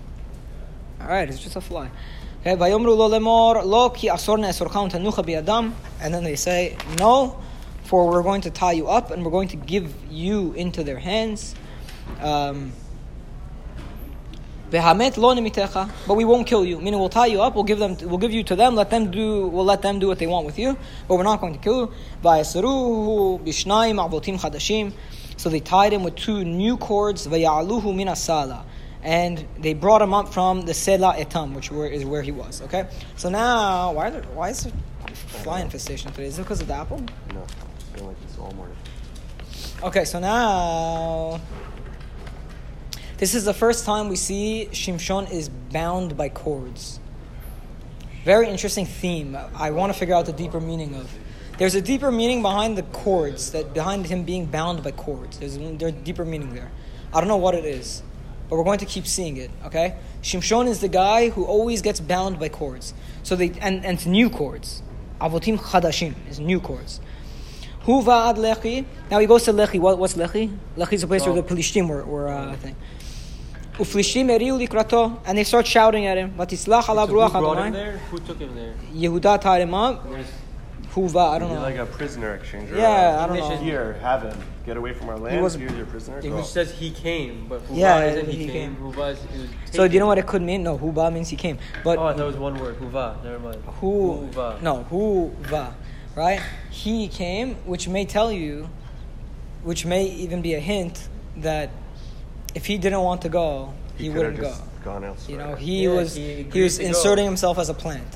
All 1.00 1.08
right, 1.08 1.30
it's 1.30 1.40
just 1.40 1.56
a 1.56 1.62
fly. 1.62 1.92
Okay, 2.42 2.56
"Vayomru 2.56 2.98
lo 2.98 3.08
lemor 3.10 3.64
lo 3.64 3.90
ki 3.92 4.08
asor 4.10 4.40
ne'esorcha 4.40 4.90
tanucha 4.92 5.24
bi'adam," 5.24 5.74
and 6.02 6.12
then 6.14 6.24
they 6.24 6.36
say, 6.36 6.76
"No, 6.98 7.38
for 7.94 8.10
we're 8.10 8.24
going 8.24 8.42
to 8.42 8.50
tie 8.50 8.72
you 8.72 8.88
up 8.88 9.12
and 9.12 9.24
we're 9.24 9.30
going 9.30 9.50
to 9.50 9.56
give 9.56 9.94
you 10.10 10.52
into 10.54 10.84
their 10.84 10.98
hands." 10.98 11.54
Um, 12.20 12.72
but 14.72 16.16
we 16.16 16.26
won't 16.26 16.48
kill 16.48 16.66
you. 16.66 16.82
Meaning, 16.82 17.00
we'll 17.00 17.10
tie 17.10 17.28
you 17.28 17.44
up. 17.44 17.54
We'll 17.54 17.64
give 17.64 17.78
them. 17.78 17.96
We'll 18.02 18.18
give 18.18 18.32
you 18.32 18.42
to 18.46 18.56
them. 18.56 18.74
Let 18.74 18.90
them 18.90 19.12
do. 19.12 19.48
We'll 19.48 19.64
let 19.64 19.84
them 19.84 20.00
do 20.00 20.08
what 20.08 20.18
they 20.18 20.26
want 20.26 20.48
with 20.48 20.58
you. 20.58 20.76
But 21.08 21.18
we're 21.18 21.30
not 21.32 21.40
going 21.40 21.54
to 21.54 21.60
kill 21.60 21.94
you. 22.24 24.94
So 25.38 25.50
they 25.50 25.60
tied 25.60 25.94
him 25.94 26.04
with 26.04 26.16
two 26.16 26.44
new 26.44 26.78
cords. 26.78 27.28
And 29.04 29.46
they 29.60 29.74
brought 29.76 30.02
him 30.02 30.16
up 30.16 30.34
from 30.34 30.62
the 30.62 30.72
Sela 30.72 31.16
Etam, 31.16 31.54
which 31.54 31.70
were, 31.70 31.86
is 31.86 32.06
where 32.06 32.24
he 32.24 32.32
was. 32.32 32.64
Okay, 32.64 32.88
so 33.18 33.30
now 33.30 33.92
why 33.92 34.10
why 34.10 34.50
is 34.50 34.64
there 34.64 34.74
fly 35.44 35.62
infestation 35.62 36.12
today? 36.12 36.28
Is 36.28 36.40
it 36.40 36.44
because 36.44 36.62
of 36.62 36.68
the 36.68 36.74
apple? 36.74 37.04
No, 37.36 37.46
Like 38.02 38.20
this 38.22 38.38
all 38.40 38.52
morning. 38.54 38.76
Okay, 39.84 40.04
so 40.04 40.20
now 40.20 41.40
this 43.18 43.36
is 43.36 43.46
the 43.46 43.54
first 43.54 43.86
time 43.86 44.10
we 44.10 44.16
see 44.16 44.68
Shimshon 44.72 45.32
is 45.32 45.48
bound 45.48 46.18
by 46.18 46.30
cords. 46.30 47.00
Very 48.26 48.50
interesting 48.50 48.86
theme. 48.88 49.38
I 49.56 49.70
want 49.72 49.94
to 49.94 50.00
figure 50.00 50.16
out 50.16 50.26
the 50.26 50.34
deeper 50.34 50.60
meaning 50.60 50.96
of. 50.96 51.14
There's 51.60 51.76
a 51.76 51.82
deeper 51.82 52.12
meaning 52.12 52.42
behind 52.42 52.78
the 52.78 52.84
cords, 52.84 53.52
that 53.52 53.76
behind 53.76 54.08
him 54.08 54.24
being 54.24 54.48
bound 54.48 54.84
by 54.84 54.92
cords. 54.92 55.38
There's, 55.38 55.58
there's 55.58 55.84
a 55.84 55.92
deeper 55.92 56.26
meaning 56.26 56.56
there. 56.56 56.72
I 57.14 57.20
don't 57.20 57.28
know 57.28 57.38
what 57.38 57.54
it 57.54 57.64
is, 57.64 58.02
but 58.50 58.56
we're 58.56 58.64
going 58.64 58.80
to 58.80 58.86
keep 58.86 59.06
seeing 59.06 59.38
it. 59.38 59.52
Okay, 59.66 59.96
Shimshon 60.24 60.68
is 60.68 60.82
the 60.82 60.88
guy 60.90 61.30
who 61.30 61.46
always 61.46 61.84
gets 61.84 62.00
bound 62.00 62.40
by 62.40 62.50
cords. 62.50 62.96
So 63.22 63.36
they 63.36 63.52
and 63.62 63.86
and 63.86 63.98
it's 63.98 64.08
new 64.08 64.32
cords. 64.32 64.82
Avotim 65.22 65.60
chadashim 65.60 66.16
is 66.28 66.40
new 66.40 66.60
cords. 66.60 67.00
Hu 67.84 68.02
va'ad 68.02 68.38
Lechi. 68.38 68.86
Now 69.12 69.20
he 69.20 69.26
goes 69.28 69.44
to 69.44 69.54
Lechi. 69.54 69.80
What, 69.80 69.98
what's 69.98 70.14
Lechi? 70.16 70.56
Lechi 70.78 70.94
is 70.94 71.04
a 71.04 71.08
place 71.08 71.26
where 71.26 71.36
the 71.36 71.44
Pelishtim 71.44 71.88
were, 71.90 72.04
were 72.04 72.30
uh, 72.30 72.52
I 72.52 72.56
think. 72.56 72.78
Uflishtim 73.78 74.28
eriu 74.30 74.56
likrato, 74.68 75.20
and 75.26 75.38
they 75.38 75.44
start 75.44 75.66
shouting 75.66 76.06
at 76.06 76.18
him. 76.18 76.32
Vatislach 76.38 76.88
ala 76.90 77.08
So 77.08 77.08
who 77.08 77.14
bruach 77.14 77.32
brought 77.32 77.58
him 77.58 77.64
Adonai. 77.64 77.72
there? 77.72 77.98
Who 77.98 78.20
took 78.20 78.38
him 78.40 78.54
there? 78.56 78.74
Yehuda 78.94 79.42
tied 79.42 79.62
him 79.64 79.74
up. 79.74 80.08
There's, 80.10 80.28
Hu 80.92 81.10
va, 81.10 81.20
I 81.20 81.40
don't 81.40 81.50
know. 81.52 81.60
like 81.62 81.78
a 81.78 81.88
prisoner 81.88 82.36
exchange. 82.36 82.70
Yeah, 82.72 83.20
I 83.24 83.26
don't 83.28 83.38
know. 83.40 83.58
Here, 83.58 83.94
have 83.94 84.22
him. 84.22 84.38
Get 84.64 84.78
away 84.78 84.94
from 84.94 85.10
our 85.10 85.18
land. 85.18 85.36
He 85.38 85.42
was- 85.42 85.56
Here's 85.56 85.74
your 85.74 85.88
prisoner. 85.88 86.20
it 86.20 86.30
Go. 86.30 86.36
which 86.38 86.46
says 86.46 86.72
he 86.72 86.92
came, 86.92 87.48
but 87.50 87.62
Huva 87.68 87.78
Yeah, 87.80 88.04
isn't 88.06 88.30
he, 88.30 88.38
he 88.38 88.46
came. 88.46 88.76
came. 88.76 88.92
Huva 88.94 89.14
is, 89.14 89.20
So 89.72 89.88
do 89.88 89.94
you 89.96 90.00
know 90.00 90.06
what 90.08 90.20
it 90.20 90.28
could 90.28 90.44
mean? 90.44 90.62
No, 90.62 90.78
Huba 90.78 91.12
means 91.12 91.30
he 91.30 91.36
came. 91.36 91.58
But 91.84 91.98
Oh, 91.98 92.06
I 92.06 92.14
thought 92.14 92.22
it 92.22 92.26
was 92.26 92.36
one 92.38 92.60
word. 92.60 92.80
Huva. 92.80 93.24
Never 93.24 93.40
mind. 93.40 93.64
Hu, 93.82 94.30
Huva. 94.32 94.62
no, 94.62 94.84
Hu 94.84 95.32
va, 95.42 95.76
right? 96.16 96.42
He 96.72 97.08
came, 97.08 97.56
which 97.66 97.88
may 97.88 98.06
tell 98.06 98.32
you, 98.32 98.70
which 99.64 99.86
may 99.86 100.06
even 100.06 100.42
be 100.42 100.54
a 100.56 100.60
hint 100.60 101.08
that 101.38 101.70
if 102.56 102.66
he 102.66 102.78
didn't 102.78 103.02
want 103.02 103.22
to 103.24 103.30
go, 103.30 103.74
he, 103.98 104.08
could've 104.10 104.38
wouldn't 104.38 104.40
go. 104.42 104.56
Gone 104.84 105.04
elsewhere. 105.04 105.32
You 105.32 105.38
know, 105.46 105.56
he 105.56 105.84
Yeah, 105.84 105.90
was 105.96 106.16
he 106.16 106.44
he, 106.44 106.62
was 106.62 106.78
to 106.78 106.84
go. 106.84 106.88
inserting 106.90 107.26
himself 107.26 107.58
as 107.58 107.70
a 107.70 107.74
plant. 107.74 108.08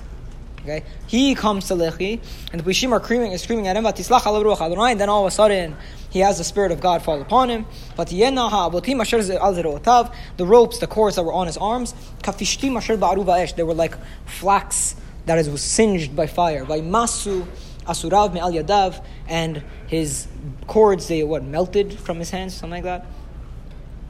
Okay, 0.63 0.83
he 1.05 1.33
comes 1.33 1.67
to 1.69 1.75
Lechi, 1.75 2.19
and 2.51 2.59
the 2.59 2.69
Plishim 2.69 2.91
are 2.91 3.01
screaming, 3.01 3.37
screaming 3.37 3.67
at 3.69 3.77
him. 3.77 3.85
"Vatislach 3.85 4.25
ala 4.25 4.43
ruach 4.43 4.59
Adonai," 4.59 4.91
And 4.91 4.99
then 4.99 5.07
all 5.07 5.25
of 5.25 5.31
a 5.31 5.31
sudden, 5.31 5.77
he 6.09 6.19
has 6.19 6.39
the 6.39 6.43
spirit 6.43 6.73
of 6.73 6.81
God 6.81 7.01
fall 7.03 7.21
upon 7.21 7.49
him. 7.49 7.65
But 7.95 8.09
yena 8.09 8.49
ha'avotim 8.49 8.99
asher 8.99 9.21
ze- 9.21 9.37
al 9.37 9.53
zerotav, 9.53 10.13
the 10.35 10.45
ropes, 10.45 10.79
the 10.79 10.87
cords 10.87 11.15
that 11.15 11.23
were 11.23 11.31
on 11.31 11.47
his 11.47 11.55
arms, 11.55 11.93
kafishtim 12.21 12.75
asher 12.75 12.97
ba'aru 12.97 13.23
va'esh, 13.23 13.55
they 13.55 13.63
were 13.63 13.73
like 13.73 13.95
flax 14.25 14.95
that 15.25 15.37
is, 15.37 15.49
was 15.49 15.61
singed 15.61 16.17
by 16.17 16.27
fire. 16.27 16.65
By 16.65 16.81
masu 16.81 17.45
asurav 17.87 18.33
me'al 18.33 18.51
yadav, 18.51 19.03
and 19.27 19.63
his 19.87 20.27
cords 20.67 21.07
they 21.07 21.23
what 21.23 21.43
melted 21.43 21.93
from 21.93 22.17
his 22.19 22.29
hands, 22.29 22.53
something 22.53 22.83
like 22.83 22.83
that. 22.83 23.05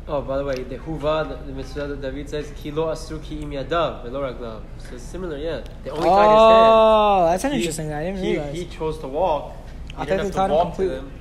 Oh, 0.10 0.22
by 0.22 0.38
the 0.38 0.46
way, 0.46 0.64
the 0.64 0.78
Huva, 0.78 1.28
the, 1.28 1.52
the 1.52 1.62
Metzudat 1.62 2.02
David 2.02 2.30
says, 2.30 2.50
Kilo 2.56 2.88
asru 2.94 3.22
ki 3.22 3.42
im 3.42 3.52
yadav, 3.52 4.04
velo 4.04 4.22
raglav. 4.22 4.62
So 4.80 4.96
it's 4.96 5.04
similar, 5.04 5.38
yeah. 5.38 5.62
They 5.84 5.90
only 5.90 6.08
tied 6.08 6.28
Oh, 6.30 7.24
his 7.24 7.32
that's 7.32 7.44
an 7.44 7.52
hands. 7.52 7.62
interesting. 7.62 7.92
I 7.94 8.04
didn't 8.06 8.24
he, 8.24 8.32
realize. 8.32 8.56
He 8.56 8.66
chose 8.68 9.00
to 9.00 9.08
walk. 9.10 9.54
He 9.90 9.96
I 9.98 10.06
didn't 10.06 10.34
have 10.34 10.48
to 10.48 10.54
walk 10.54 10.76
to 10.78 10.88
them. 10.88 11.12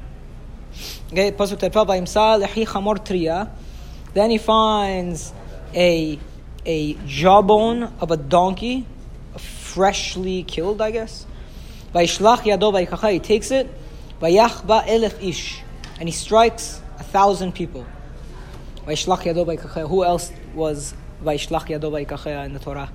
Okay, 1.11 1.33
pasuk 1.33 1.59
terpa 1.59 1.85
vayimsa 1.85 2.45
lehi 2.45 2.65
chamor 2.65 2.99
triya. 3.05 3.51
Then 4.15 4.31
he 4.31 4.39
finds 4.39 5.33
a 5.75 6.19
a 6.65 6.95
jawbone 7.07 7.93
of 8.01 8.11
a 8.13 8.17
donkey, 8.17 8.87
freshly 9.37 10.43
killed, 10.45 10.81
I 10.81 10.91
guess. 10.93 11.27
Vayishlach 11.97 12.41
yado 12.41 12.71
vayikacha. 12.73 13.11
He 13.11 13.19
takes 13.21 13.51
it. 13.51 13.67
By 14.21 14.31
Vayachba 14.31 14.85
elef 14.87 15.23
ish, 15.27 15.63
and 15.99 16.09
he 16.09 16.13
strikes 16.13 16.83
a 16.99 17.03
thousand 17.03 17.55
people. 17.55 17.87
By 18.85 18.93
Vayishlach 18.93 19.21
yado 19.23 19.47
by 19.47 19.57
vayikacha. 19.57 19.89
Who 19.89 20.05
else 20.05 20.31
was 20.55 20.93
by 21.23 21.37
vayishlach 21.37 21.69
yado 21.69 21.91
by 21.91 22.05
vayikacha 22.05 22.45
in 22.45 22.53
the 22.53 22.59
Torah? 22.59 22.91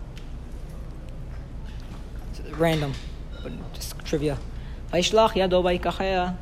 Random, 2.51 2.93
but 3.41 3.73
just 3.73 3.97
trivia. 4.05 4.37
By 4.91 4.99
Vayishlach 4.99 5.31
yado 5.31 5.63
vayikacha. 5.63 6.37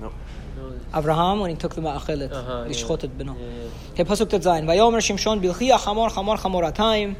Nope. 0.00 0.12
No, 0.56 0.72
Abraham 0.92 1.38
when 1.38 1.50
he 1.50 1.56
took 1.56 1.76
the 1.76 1.82
ma'achelet, 1.82 2.32
Uh-huh, 2.32 2.64
lishchot 2.68 3.02
yeah. 3.04 3.10
et 3.10 3.18
beno. 3.18 3.36
Yeah, 3.38 3.46
yeah. 3.46 3.92
Okay, 3.92 4.04
pasuk 4.04 4.28
tet 4.28 4.42
zayin. 4.42 4.64
Vayomer 4.64 4.98
Shimshon 4.98 5.40
bilchi 5.40 5.70
achamor 5.70 6.10
chamor 6.10 6.36
chamoratayim. 6.36 7.14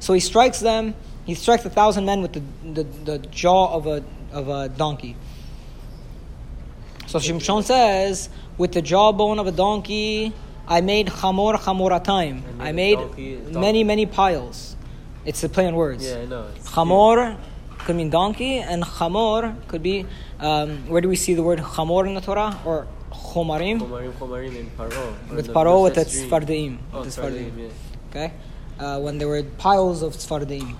So 0.00 0.12
he 0.12 0.18
strikes 0.20 0.58
them. 0.58 0.94
He 1.24 1.34
strikes 1.34 1.64
a 1.64 1.70
thousand 1.70 2.04
men 2.04 2.20
with 2.20 2.32
the, 2.34 2.42
the, 2.82 2.82
the 2.82 3.18
jaw 3.28 3.72
of 3.72 3.86
a 3.86 4.02
of 4.34 4.48
a 4.48 4.68
donkey. 4.68 5.16
So 7.06 7.18
Shimshon 7.18 7.62
says, 7.64 8.28
with 8.58 8.72
the 8.72 8.82
jawbone 8.82 9.38
of 9.38 9.46
a 9.46 9.52
donkey, 9.52 10.32
I 10.66 10.80
made 10.80 11.06
chamor 11.08 11.54
chamoratayim. 11.56 12.42
I 12.58 12.68
I 12.68 12.72
made 12.72 12.98
donkey- 12.98 13.36
donkey. 13.36 13.58
many 13.66 13.84
many 13.84 14.06
piles. 14.06 14.76
It's 15.24 15.42
a 15.44 15.48
play 15.48 15.66
on 15.66 15.74
words. 15.74 16.04
Yeah, 16.04 16.18
I 16.22 16.26
know. 16.26 16.44
Chamor 16.74 17.36
could 17.84 17.96
mean 17.96 18.10
donkey, 18.10 18.58
and 18.58 18.82
chamor 18.82 19.54
could 19.68 19.82
be. 19.82 20.06
Um, 20.40 20.68
where 20.90 21.00
do 21.00 21.08
we 21.08 21.16
see 21.16 21.34
the 21.34 21.42
word 21.42 21.60
chamor 21.60 22.06
in 22.06 22.14
the 22.14 22.20
Torah 22.20 22.58
or 22.64 22.86
chomarim? 23.12 23.78
Chomarim, 23.80 24.12
chomarim 24.20 24.56
in 24.56 24.66
Paro. 24.78 25.04
With 25.30 25.48
Paro, 25.48 25.82
with 25.84 25.94
the 25.94 26.04
tzfardeim. 26.04 26.78
Oh, 26.92 27.04
the 27.04 27.10
tzfardeim. 27.10 27.52
yeah. 27.58 27.68
Okay, 28.10 28.32
uh, 28.80 29.00
when 29.00 29.18
there 29.18 29.28
were 29.28 29.42
piles 29.66 30.02
of 30.02 30.12
tzfardeim. 30.14 30.74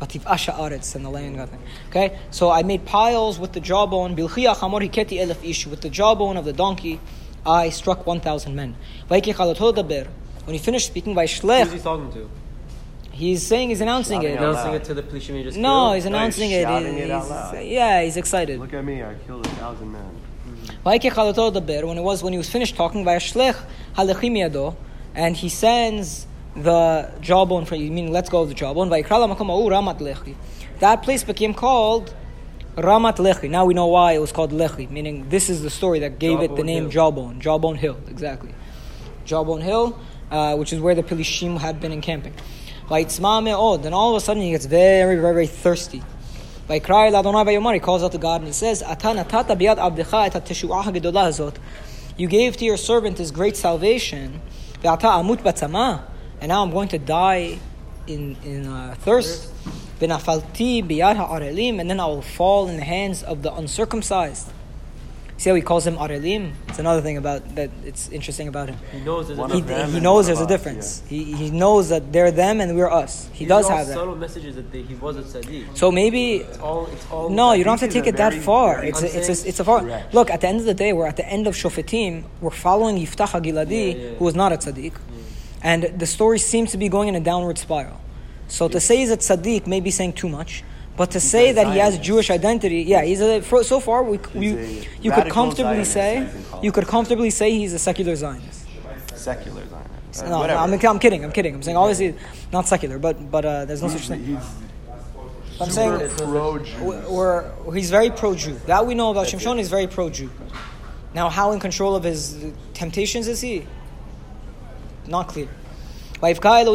Bativ 0.00 0.22
asha 0.22 0.54
aretz 0.54 0.94
and 0.96 1.04
the 1.04 1.10
land 1.10 1.36
got 1.36 1.50
them. 1.50 1.60
Okay, 1.90 2.18
so 2.30 2.50
I 2.50 2.62
made 2.62 2.86
piles 2.86 3.38
with 3.38 3.52
the 3.52 3.60
jawbone. 3.60 4.16
Bilchia 4.16 4.54
chamor 4.56 4.80
hiketi 4.88 5.18
elef 5.20 5.44
ish. 5.48 5.66
With 5.66 5.82
the 5.82 5.90
jawbone 5.90 6.36
of 6.38 6.44
the 6.46 6.52
donkey, 6.54 6.98
I 7.44 7.68
struck 7.68 8.06
one 8.06 8.20
thousand 8.20 8.54
men. 8.56 8.76
Vaiki 9.10 9.34
chalato. 9.34 10.06
When 10.44 10.54
he 10.54 10.58
finished 10.58 10.86
speaking, 10.86 11.14
Who's 11.14 11.30
he 11.32 11.38
vaishlech. 11.40 11.82
talking 11.82 12.12
to? 12.12 12.30
He's 13.12 13.46
saying 13.46 13.68
he's 13.68 13.82
announcing 13.82 14.22
Shouting 14.22 14.36
it. 14.36 14.38
out 14.38 14.42
Announcing 14.50 14.72
loud. 14.72 14.80
it 14.80 14.84
to 14.84 14.94
the 14.94 15.02
Plishim 15.02 15.36
he 15.36 15.42
just 15.42 15.58
No, 15.58 15.68
killed? 15.68 15.68
he's 15.68 15.68
No, 15.82 15.92
he's 15.94 16.06
announcing 16.06 16.50
it. 16.52 16.62
shouting 16.62 16.94
it 16.98 17.04
He's- 17.04 17.22
out 17.24 17.28
loud. 17.54 17.64
Yeah, 17.66 18.02
he's 18.02 18.16
excited. 18.16 18.58
Look 18.58 18.72
at 18.72 18.82
me. 18.82 19.02
I 19.02 19.14
killed 19.26 19.44
a 19.44 19.50
thousand 19.50 19.92
men. 19.92 20.10
Vaike 20.86 21.10
chalato 21.12 21.86
when 21.86 21.98
it 21.98 22.02
was 22.02 22.22
when 22.22 22.32
he 22.32 22.38
was 22.38 22.48
finished 22.48 22.76
talking, 22.76 23.04
vayashlech 23.04 23.56
halechim 23.96 24.32
yado, 24.38 24.76
and 25.14 25.36
he 25.36 25.50
sends 25.50 26.26
the 26.56 27.10
jawbone 27.20 27.64
for 27.64 27.76
you, 27.76 27.90
meaning 27.90 28.12
let's 28.12 28.28
go 28.28 28.42
of 28.42 28.48
the 28.48 28.54
jawbone. 28.54 28.88
Vayikra 28.88 29.28
makom 29.28 29.46
ha'u 29.46 29.68
ramat 29.68 29.98
lechi. 29.98 30.34
That 30.80 31.02
place 31.02 31.22
became 31.24 31.54
called 31.54 32.14
Ramat 32.76 33.16
Lechi. 33.16 33.50
Now 33.50 33.64
we 33.66 33.74
know 33.74 33.88
why 33.88 34.12
it 34.12 34.20
was 34.20 34.32
called 34.32 34.52
Lechi, 34.52 34.88
meaning 34.90 35.28
this 35.28 35.50
is 35.50 35.60
the 35.62 35.70
story 35.70 35.98
that 35.98 36.18
gave 36.18 36.40
it 36.40 36.56
the 36.56 36.62
name 36.62 36.88
Hill. 36.88 37.12
Jawbone. 37.12 37.40
Jawbone 37.40 37.76
Hill, 37.76 37.98
exactly. 38.08 38.54
Jawbone 39.26 39.60
Hill, 39.60 39.98
uh, 40.30 40.56
which 40.56 40.72
is 40.72 40.80
where 40.80 40.94
the 40.94 41.02
Pilishim 41.02 41.58
had 41.58 41.80
been 41.80 41.92
encamping. 41.92 42.32
Then 42.88 43.92
all 43.92 44.10
of 44.10 44.16
a 44.16 44.20
sudden 44.24 44.42
he 44.42 44.50
gets 44.52 44.66
very, 44.66 45.16
very, 45.16 45.34
very 45.34 45.46
thirsty. 45.46 46.02
Vayikra 46.68 47.12
el 47.12 47.16
Adonai. 47.16 47.74
He 47.74 47.80
calls 47.80 48.02
out 48.02 48.12
to 48.12 48.18
God 48.18 48.40
and 48.40 48.46
he 48.46 48.52
says, 48.52 48.82
"Ata 48.82 49.08
natata 49.08 49.56
biyad 49.58 49.76
abdecha 49.76 50.26
et 50.26 50.32
hateshuah 50.32 50.84
hagedolah 50.84 51.26
hazot." 51.28 51.56
You 52.16 52.28
gave 52.28 52.56
to 52.56 52.64
your 52.64 52.76
servant 52.76 53.16
this 53.16 53.30
great 53.30 53.56
salvation. 53.56 54.40
Ve'ata 56.40 56.48
amut 56.48 56.48
batzama. 56.48 56.48
And 56.48 56.48
now 56.48 56.62
I'm 56.62 56.70
going 56.70 56.88
to 56.88 56.98
die 56.98 57.58
in 58.06 58.36
in 58.44 58.66
uh, 58.66 58.94
thirst. 58.98 59.52
V'nafalti 60.00 60.82
biyad 60.86 61.16
ha'arelim. 61.16 61.80
And 61.80 61.90
then 61.90 62.00
I 62.00 62.06
will 62.06 62.22
fall 62.22 62.68
in 62.68 62.76
the 62.76 62.84
hands 62.84 63.22
of 63.22 63.42
the 63.42 63.52
uncircumcised. 63.54 64.48
See 65.36 65.48
how 65.48 65.56
he 65.56 65.62
calls 65.62 65.86
him 65.86 65.96
Arelim? 65.96 66.52
It's 66.68 66.78
another 66.78 67.00
thing 67.00 67.16
about 67.16 67.54
that. 67.54 67.70
It's 67.82 68.10
interesting 68.10 68.46
about 68.48 68.68
him. 68.68 68.76
He 68.92 69.00
knows 69.00 69.26
there's 69.28 69.38
a 69.38 69.40
One 69.40 69.50
He, 69.50 69.60
difference. 69.62 69.94
he 69.94 70.00
knows 70.00 70.26
there's 70.26 70.38
a 70.38 70.42
of 70.44 70.50
us, 70.50 70.54
difference. 70.58 71.02
He, 71.08 71.32
he 71.32 71.50
knows 71.50 71.88
that 71.88 72.12
they're 72.12 72.30
them 72.30 72.60
and 72.60 72.76
we're 72.76 72.90
us. 72.90 73.26
He 73.32 73.46
These 73.46 73.48
does 73.48 73.64
are 73.64 73.72
all 73.72 73.78
have 73.78 73.86
that. 73.86 73.94
subtle 73.94 74.16
messages 74.16 74.56
that 74.56 74.70
they, 74.70 74.82
he 74.82 74.94
was 74.96 75.16
a 75.16 75.22
tzaddik. 75.22 75.74
So 75.78 75.90
maybe 75.90 76.36
It's 76.36 76.58
all. 76.58 76.86
It's 76.88 77.06
all. 77.10 77.30
no, 77.30 77.54
you 77.54 77.64
don't 77.64 77.80
have 77.80 77.88
to 77.88 77.94
take 77.94 78.06
it 78.06 78.18
that 78.18 78.32
very- 78.34 78.44
far. 78.44 78.74
very- 78.76 78.88
It's 78.90 78.98
I'm 79.00 79.04
a, 79.06 79.08
it's 79.18 79.44
a, 79.44 79.48
it's 79.48 79.60
a 79.60 79.64
far. 79.64 79.80
Correct. 79.80 80.12
Look, 80.12 80.30
at 80.30 80.42
the 80.42 80.48
end 80.48 80.60
of 80.60 80.66
the 80.66 80.74
day, 80.74 80.92
we're 80.92 81.06
at 81.06 81.16
the 81.16 81.26
end 81.26 81.46
of 81.46 81.54
Shofetim. 81.54 82.24
We're 82.42 82.50
following 82.50 82.98
Yiftach 82.98 83.28
Hagiladi, 83.40 83.94
Yeah, 83.94 83.98
yeah. 84.10 84.14
who 84.16 84.24
was 84.26 84.34
not 84.34 84.52
a 84.52 84.58
tzaddik, 84.58 84.92
and 85.62 85.84
the 85.84 86.06
story 86.06 86.38
seems 86.38 86.72
to 86.72 86.78
be 86.78 86.88
going 86.88 87.08
in 87.08 87.14
a 87.14 87.20
downward 87.20 87.58
spiral. 87.58 88.00
So 88.48 88.68
to 88.68 88.80
say 88.80 88.98
he's 88.98 89.10
a 89.10 89.16
tzaddik 89.16 89.66
may 89.66 89.80
be 89.80 89.90
saying 89.90 90.14
too 90.14 90.28
much. 90.28 90.64
But 90.96 91.12
to 91.12 91.20
say 91.20 91.52
that 91.52 91.72
he 91.72 91.78
has 91.78 91.98
Jewish 91.98 92.30
identity, 92.30 92.82
yeah, 92.82 93.02
he's 93.02 93.20
a. 93.22 93.42
So 93.64 93.80
far, 93.80 94.02
we, 94.02 94.18
we 94.34 94.86
you 95.00 95.12
could 95.12 95.30
comfortably 95.30 95.84
Zionist, 95.84 95.92
say 95.92 96.18
you 96.18 96.26
can 96.26 96.44
call 96.44 96.62
you 96.64 96.68
it. 96.68 96.74
could 96.74 96.86
comfortably 96.86 97.30
say 97.30 97.52
he's 97.52 97.72
a 97.72 97.78
secular 97.78 98.14
Zionist. 98.16 98.66
Secular 99.14 99.62
Zionist. 99.66 100.26
No, 100.26 100.40
Whatever. 100.40 100.60
I'm, 100.60 100.72
I'm 100.74 100.98
kidding. 100.98 101.24
I'm 101.24 101.32
kidding. 101.32 101.54
I'm 101.54 101.62
saying 101.62 101.76
obviously 101.76 102.16
not 102.52 102.68
secular, 102.68 102.98
but 102.98 103.30
but 103.30 103.44
uh, 103.44 103.64
there's 103.64 103.80
no 103.80 103.88
such 103.88 104.08
thing. 104.08 104.38
I'm 105.60 105.70
saying 105.70 106.10
pro-Jew. 106.16 106.92
or 107.04 107.52
he's 107.74 107.90
very 107.90 108.10
pro-Jew. 108.10 108.60
That 108.66 108.86
we 108.86 108.94
know 108.94 109.10
about 109.10 109.26
Shimshon. 109.26 109.58
He's 109.58 109.68
very 109.68 109.86
pro-Jew. 109.86 110.30
Now, 111.14 111.28
how 111.28 111.52
in 111.52 111.60
control 111.60 111.96
of 111.96 112.04
his 112.04 112.52
temptations 112.74 113.26
is 113.26 113.40
he? 113.40 113.66
Not 115.10 115.28
clear. 115.28 115.48
God 116.20 116.66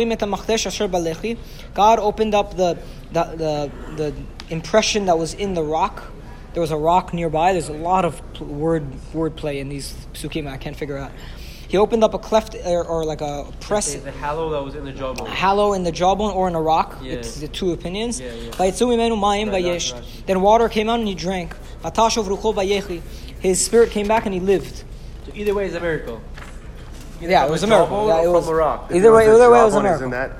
opened 2.00 2.36
up 2.36 2.58
the, 2.58 2.77
the, 3.12 3.24
the, 3.24 3.72
the 3.96 4.13
impression 4.50 5.06
that 5.06 5.18
was 5.18 5.34
in 5.34 5.54
the 5.54 5.63
rock. 5.63 6.04
There 6.54 6.62
was 6.62 6.72
a 6.72 6.77
rock 6.77 7.13
nearby. 7.13 7.54
There's 7.54 7.70
a 7.70 7.74
lot 7.74 8.04
of 8.06 8.42
word 8.42 8.92
wordplay 9.13 9.60
in 9.60 9.70
these 9.70 9.94
psukim 10.13 10.48
I 10.51 10.58
can't 10.58 10.75
figure 10.75 10.98
out. 10.98 11.12
He 11.68 11.77
opened 11.77 12.04
up 12.04 12.13
a 12.13 12.20
cleft 12.20 12.56
or, 12.65 12.84
or 12.86 13.06
like 13.06 13.22
a 13.22 13.51
press 13.60 13.96
The 13.96 14.12
hallow 14.12 14.50
that 14.51 14.63
was 14.63 14.75
in 14.75 14.86
the 14.86 14.92
jawbone. 14.92 15.27
hollow 15.27 15.74
in 15.74 15.84
the 15.84 15.92
jawbone 15.92 16.32
or 16.32 16.48
in 16.48 16.56
a 16.56 16.62
rock. 16.62 16.98
Yeah. 17.01 17.13
It's 17.13 17.39
the 17.39 17.48
two 17.48 17.72
opinions. 17.72 18.20
Yeah, 18.20 18.34
yeah. 18.34 18.51
Right. 18.60 18.74
Then 20.25 20.42
water 20.42 20.70
came 20.70 20.89
out 20.89 21.00
and 21.00 21.08
he 21.08 21.15
drank. 21.15 21.56
Vatashov 21.84 22.25
rucho 22.25 22.54
vayechi. 22.54 23.01
His 23.39 23.63
spirit 23.63 23.92
came 23.92 24.08
back 24.08 24.25
and 24.25 24.34
he 24.34 24.39
lived. 24.39 24.84
So 25.25 25.32
either 25.34 25.54
way, 25.54 25.65
it's 25.65 25.75
a 25.75 25.80
miracle. 25.80 26.22
Yeah, 27.29 27.46
it 27.46 27.51
was 27.51 27.63
a 27.63 27.65
a 27.65 27.70
miracle. 27.70 28.08
Yeah, 28.08 28.24
it 28.24 28.27
was- 28.27 28.46
from 28.48 28.60
a. 28.60 28.88
Either 28.91 29.13
way, 29.13 29.27
either 29.27 29.50
way, 29.50 29.62
it 29.62 29.65
was 29.65 29.75
a 29.75 29.82
miracle. 29.82 30.08
Isn't 30.08 30.12
that, 30.12 30.32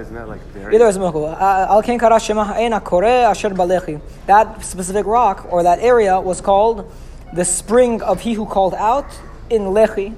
isn't 0.00 0.14
that 0.14 0.28
like 0.28 0.40
very... 0.52 0.74
Either 0.74 0.84
way, 0.84 0.88
it's 0.88 0.96
a 0.96 1.00
miracle. 1.00 1.26
Uh, 1.26 1.66
Al 1.70 1.82
ken 1.82 1.98
kara 1.98 2.18
shema 2.20 2.44
ha'en 2.44 2.72
hakoreh 2.72 3.30
asher 3.30 3.50
balechi. 3.50 4.00
That 4.26 4.64
specific 4.64 5.06
rock 5.06 5.46
or 5.50 5.62
that 5.62 5.78
area 5.80 6.20
was 6.20 6.40
called 6.40 6.90
the 7.32 7.44
spring 7.44 8.02
of 8.02 8.20
he 8.20 8.34
who 8.34 8.46
called 8.46 8.74
out 8.74 9.06
in 9.50 9.62
Lechi. 9.62 10.14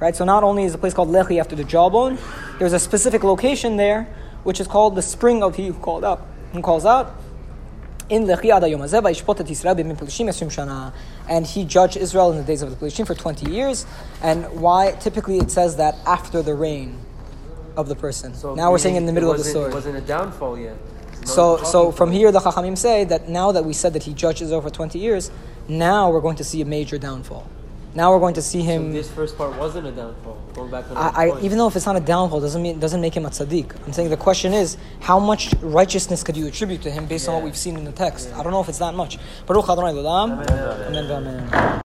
Right? 0.00 0.14
So 0.16 0.24
not 0.24 0.42
only 0.44 0.64
is 0.64 0.72
the 0.72 0.78
place 0.78 0.94
called 0.94 1.08
Lechi 1.08 1.40
after 1.40 1.56
the 1.56 1.64
jawbone, 1.64 2.18
there's 2.58 2.72
a 2.72 2.78
specific 2.78 3.22
location 3.24 3.76
there 3.76 4.06
which 4.42 4.60
is 4.60 4.66
called 4.66 4.94
the 4.94 5.02
spring 5.02 5.42
of 5.42 5.56
he 5.56 5.68
who 5.68 5.74
called 5.74 6.04
out. 6.04 6.26
Who 6.52 6.60
calls 6.60 6.84
out? 6.84 7.14
In 8.10 8.24
Lechi 8.26 8.50
ad 8.50 8.62
hayom 8.62 8.80
hazeh 8.80 9.02
vayishpot 9.02 9.40
et 9.40 9.46
Yisrael 9.46 9.76
b'yemim 9.76 9.96
pelishim 9.96 10.28
esrim 10.28 10.48
shana. 10.48 10.92
And 11.28 11.46
he 11.46 11.64
judged 11.64 11.96
Israel 11.96 12.30
in 12.32 12.38
the 12.38 12.44
days 12.44 12.62
of 12.62 12.70
the 12.70 12.76
Pelishim 12.76 13.06
for 13.06 13.14
20 13.14 13.50
years. 13.50 13.86
And 14.22 14.44
why? 14.60 14.92
Typically 15.00 15.38
it 15.38 15.50
says 15.50 15.76
that 15.76 15.96
after 16.06 16.42
the 16.42 16.54
reign 16.54 16.98
of 17.76 17.88
the 17.88 17.96
person. 17.96 18.34
So 18.34 18.54
now 18.54 18.70
we're 18.70 18.78
saying 18.78 18.96
in 18.96 19.06
the 19.06 19.12
middle 19.12 19.30
of 19.30 19.38
the 19.38 19.44
story. 19.44 19.70
It 19.70 19.74
wasn't 19.74 19.96
a 19.96 20.00
downfall 20.02 20.58
yet. 20.58 20.76
So, 21.24 21.62
so 21.64 21.90
from 21.90 22.12
here, 22.12 22.30
the 22.30 22.40
Chachamim 22.40 22.76
say 22.76 23.04
that 23.04 23.28
now 23.28 23.52
that 23.52 23.64
we 23.64 23.72
said 23.72 23.94
that 23.94 24.02
he 24.02 24.12
judged 24.12 24.42
Israel 24.42 24.60
for 24.60 24.70
20 24.70 24.98
years, 24.98 25.30
now 25.68 26.10
we're 26.10 26.20
going 26.20 26.36
to 26.36 26.44
see 26.44 26.60
a 26.60 26.66
major 26.66 26.98
downfall. 26.98 27.48
Now 27.94 28.12
we're 28.12 28.18
going 28.18 28.34
to 28.34 28.42
see 28.42 28.60
So 28.60 28.66
him. 28.66 28.92
this 28.92 29.10
first 29.10 29.38
part 29.38 29.56
wasn't 29.56 29.86
a 29.86 29.92
downfall. 29.92 30.36
Going 30.54 30.70
back 30.70 30.88
to 30.88 30.94
I, 30.94 31.26
I, 31.28 31.40
even 31.42 31.58
though 31.58 31.68
if 31.68 31.76
it's 31.76 31.86
not 31.86 31.96
a 31.96 32.00
downfall, 32.00 32.40
doesn't 32.40 32.60
mean 32.60 32.78
doesn't 32.80 33.00
make 33.00 33.16
him 33.16 33.24
a 33.24 33.30
tzaddik. 33.30 33.74
I'm 33.86 33.92
saying 33.92 34.10
the 34.10 34.16
question 34.16 34.52
is 34.52 34.76
how 35.00 35.18
much 35.20 35.54
righteousness 35.60 36.22
could 36.24 36.36
you 36.36 36.46
attribute 36.46 36.82
to 36.82 36.90
him 36.90 37.06
based 37.06 37.28
on 37.28 37.34
what 37.34 37.44
we've 37.44 37.56
seen 37.56 37.76
in 37.76 37.84
the 37.84 37.92
text. 37.92 38.32
I 38.34 38.42
don't 38.42 38.52
know 38.52 38.60
if 38.60 38.68
it's 38.68 38.78
that 38.78 38.94
much. 38.94 39.18
Baruch 39.46 39.68
Adonai 39.68 39.92
L'olam. 39.92 40.44
Amen. 40.50 41.10
Amen. 41.10 41.80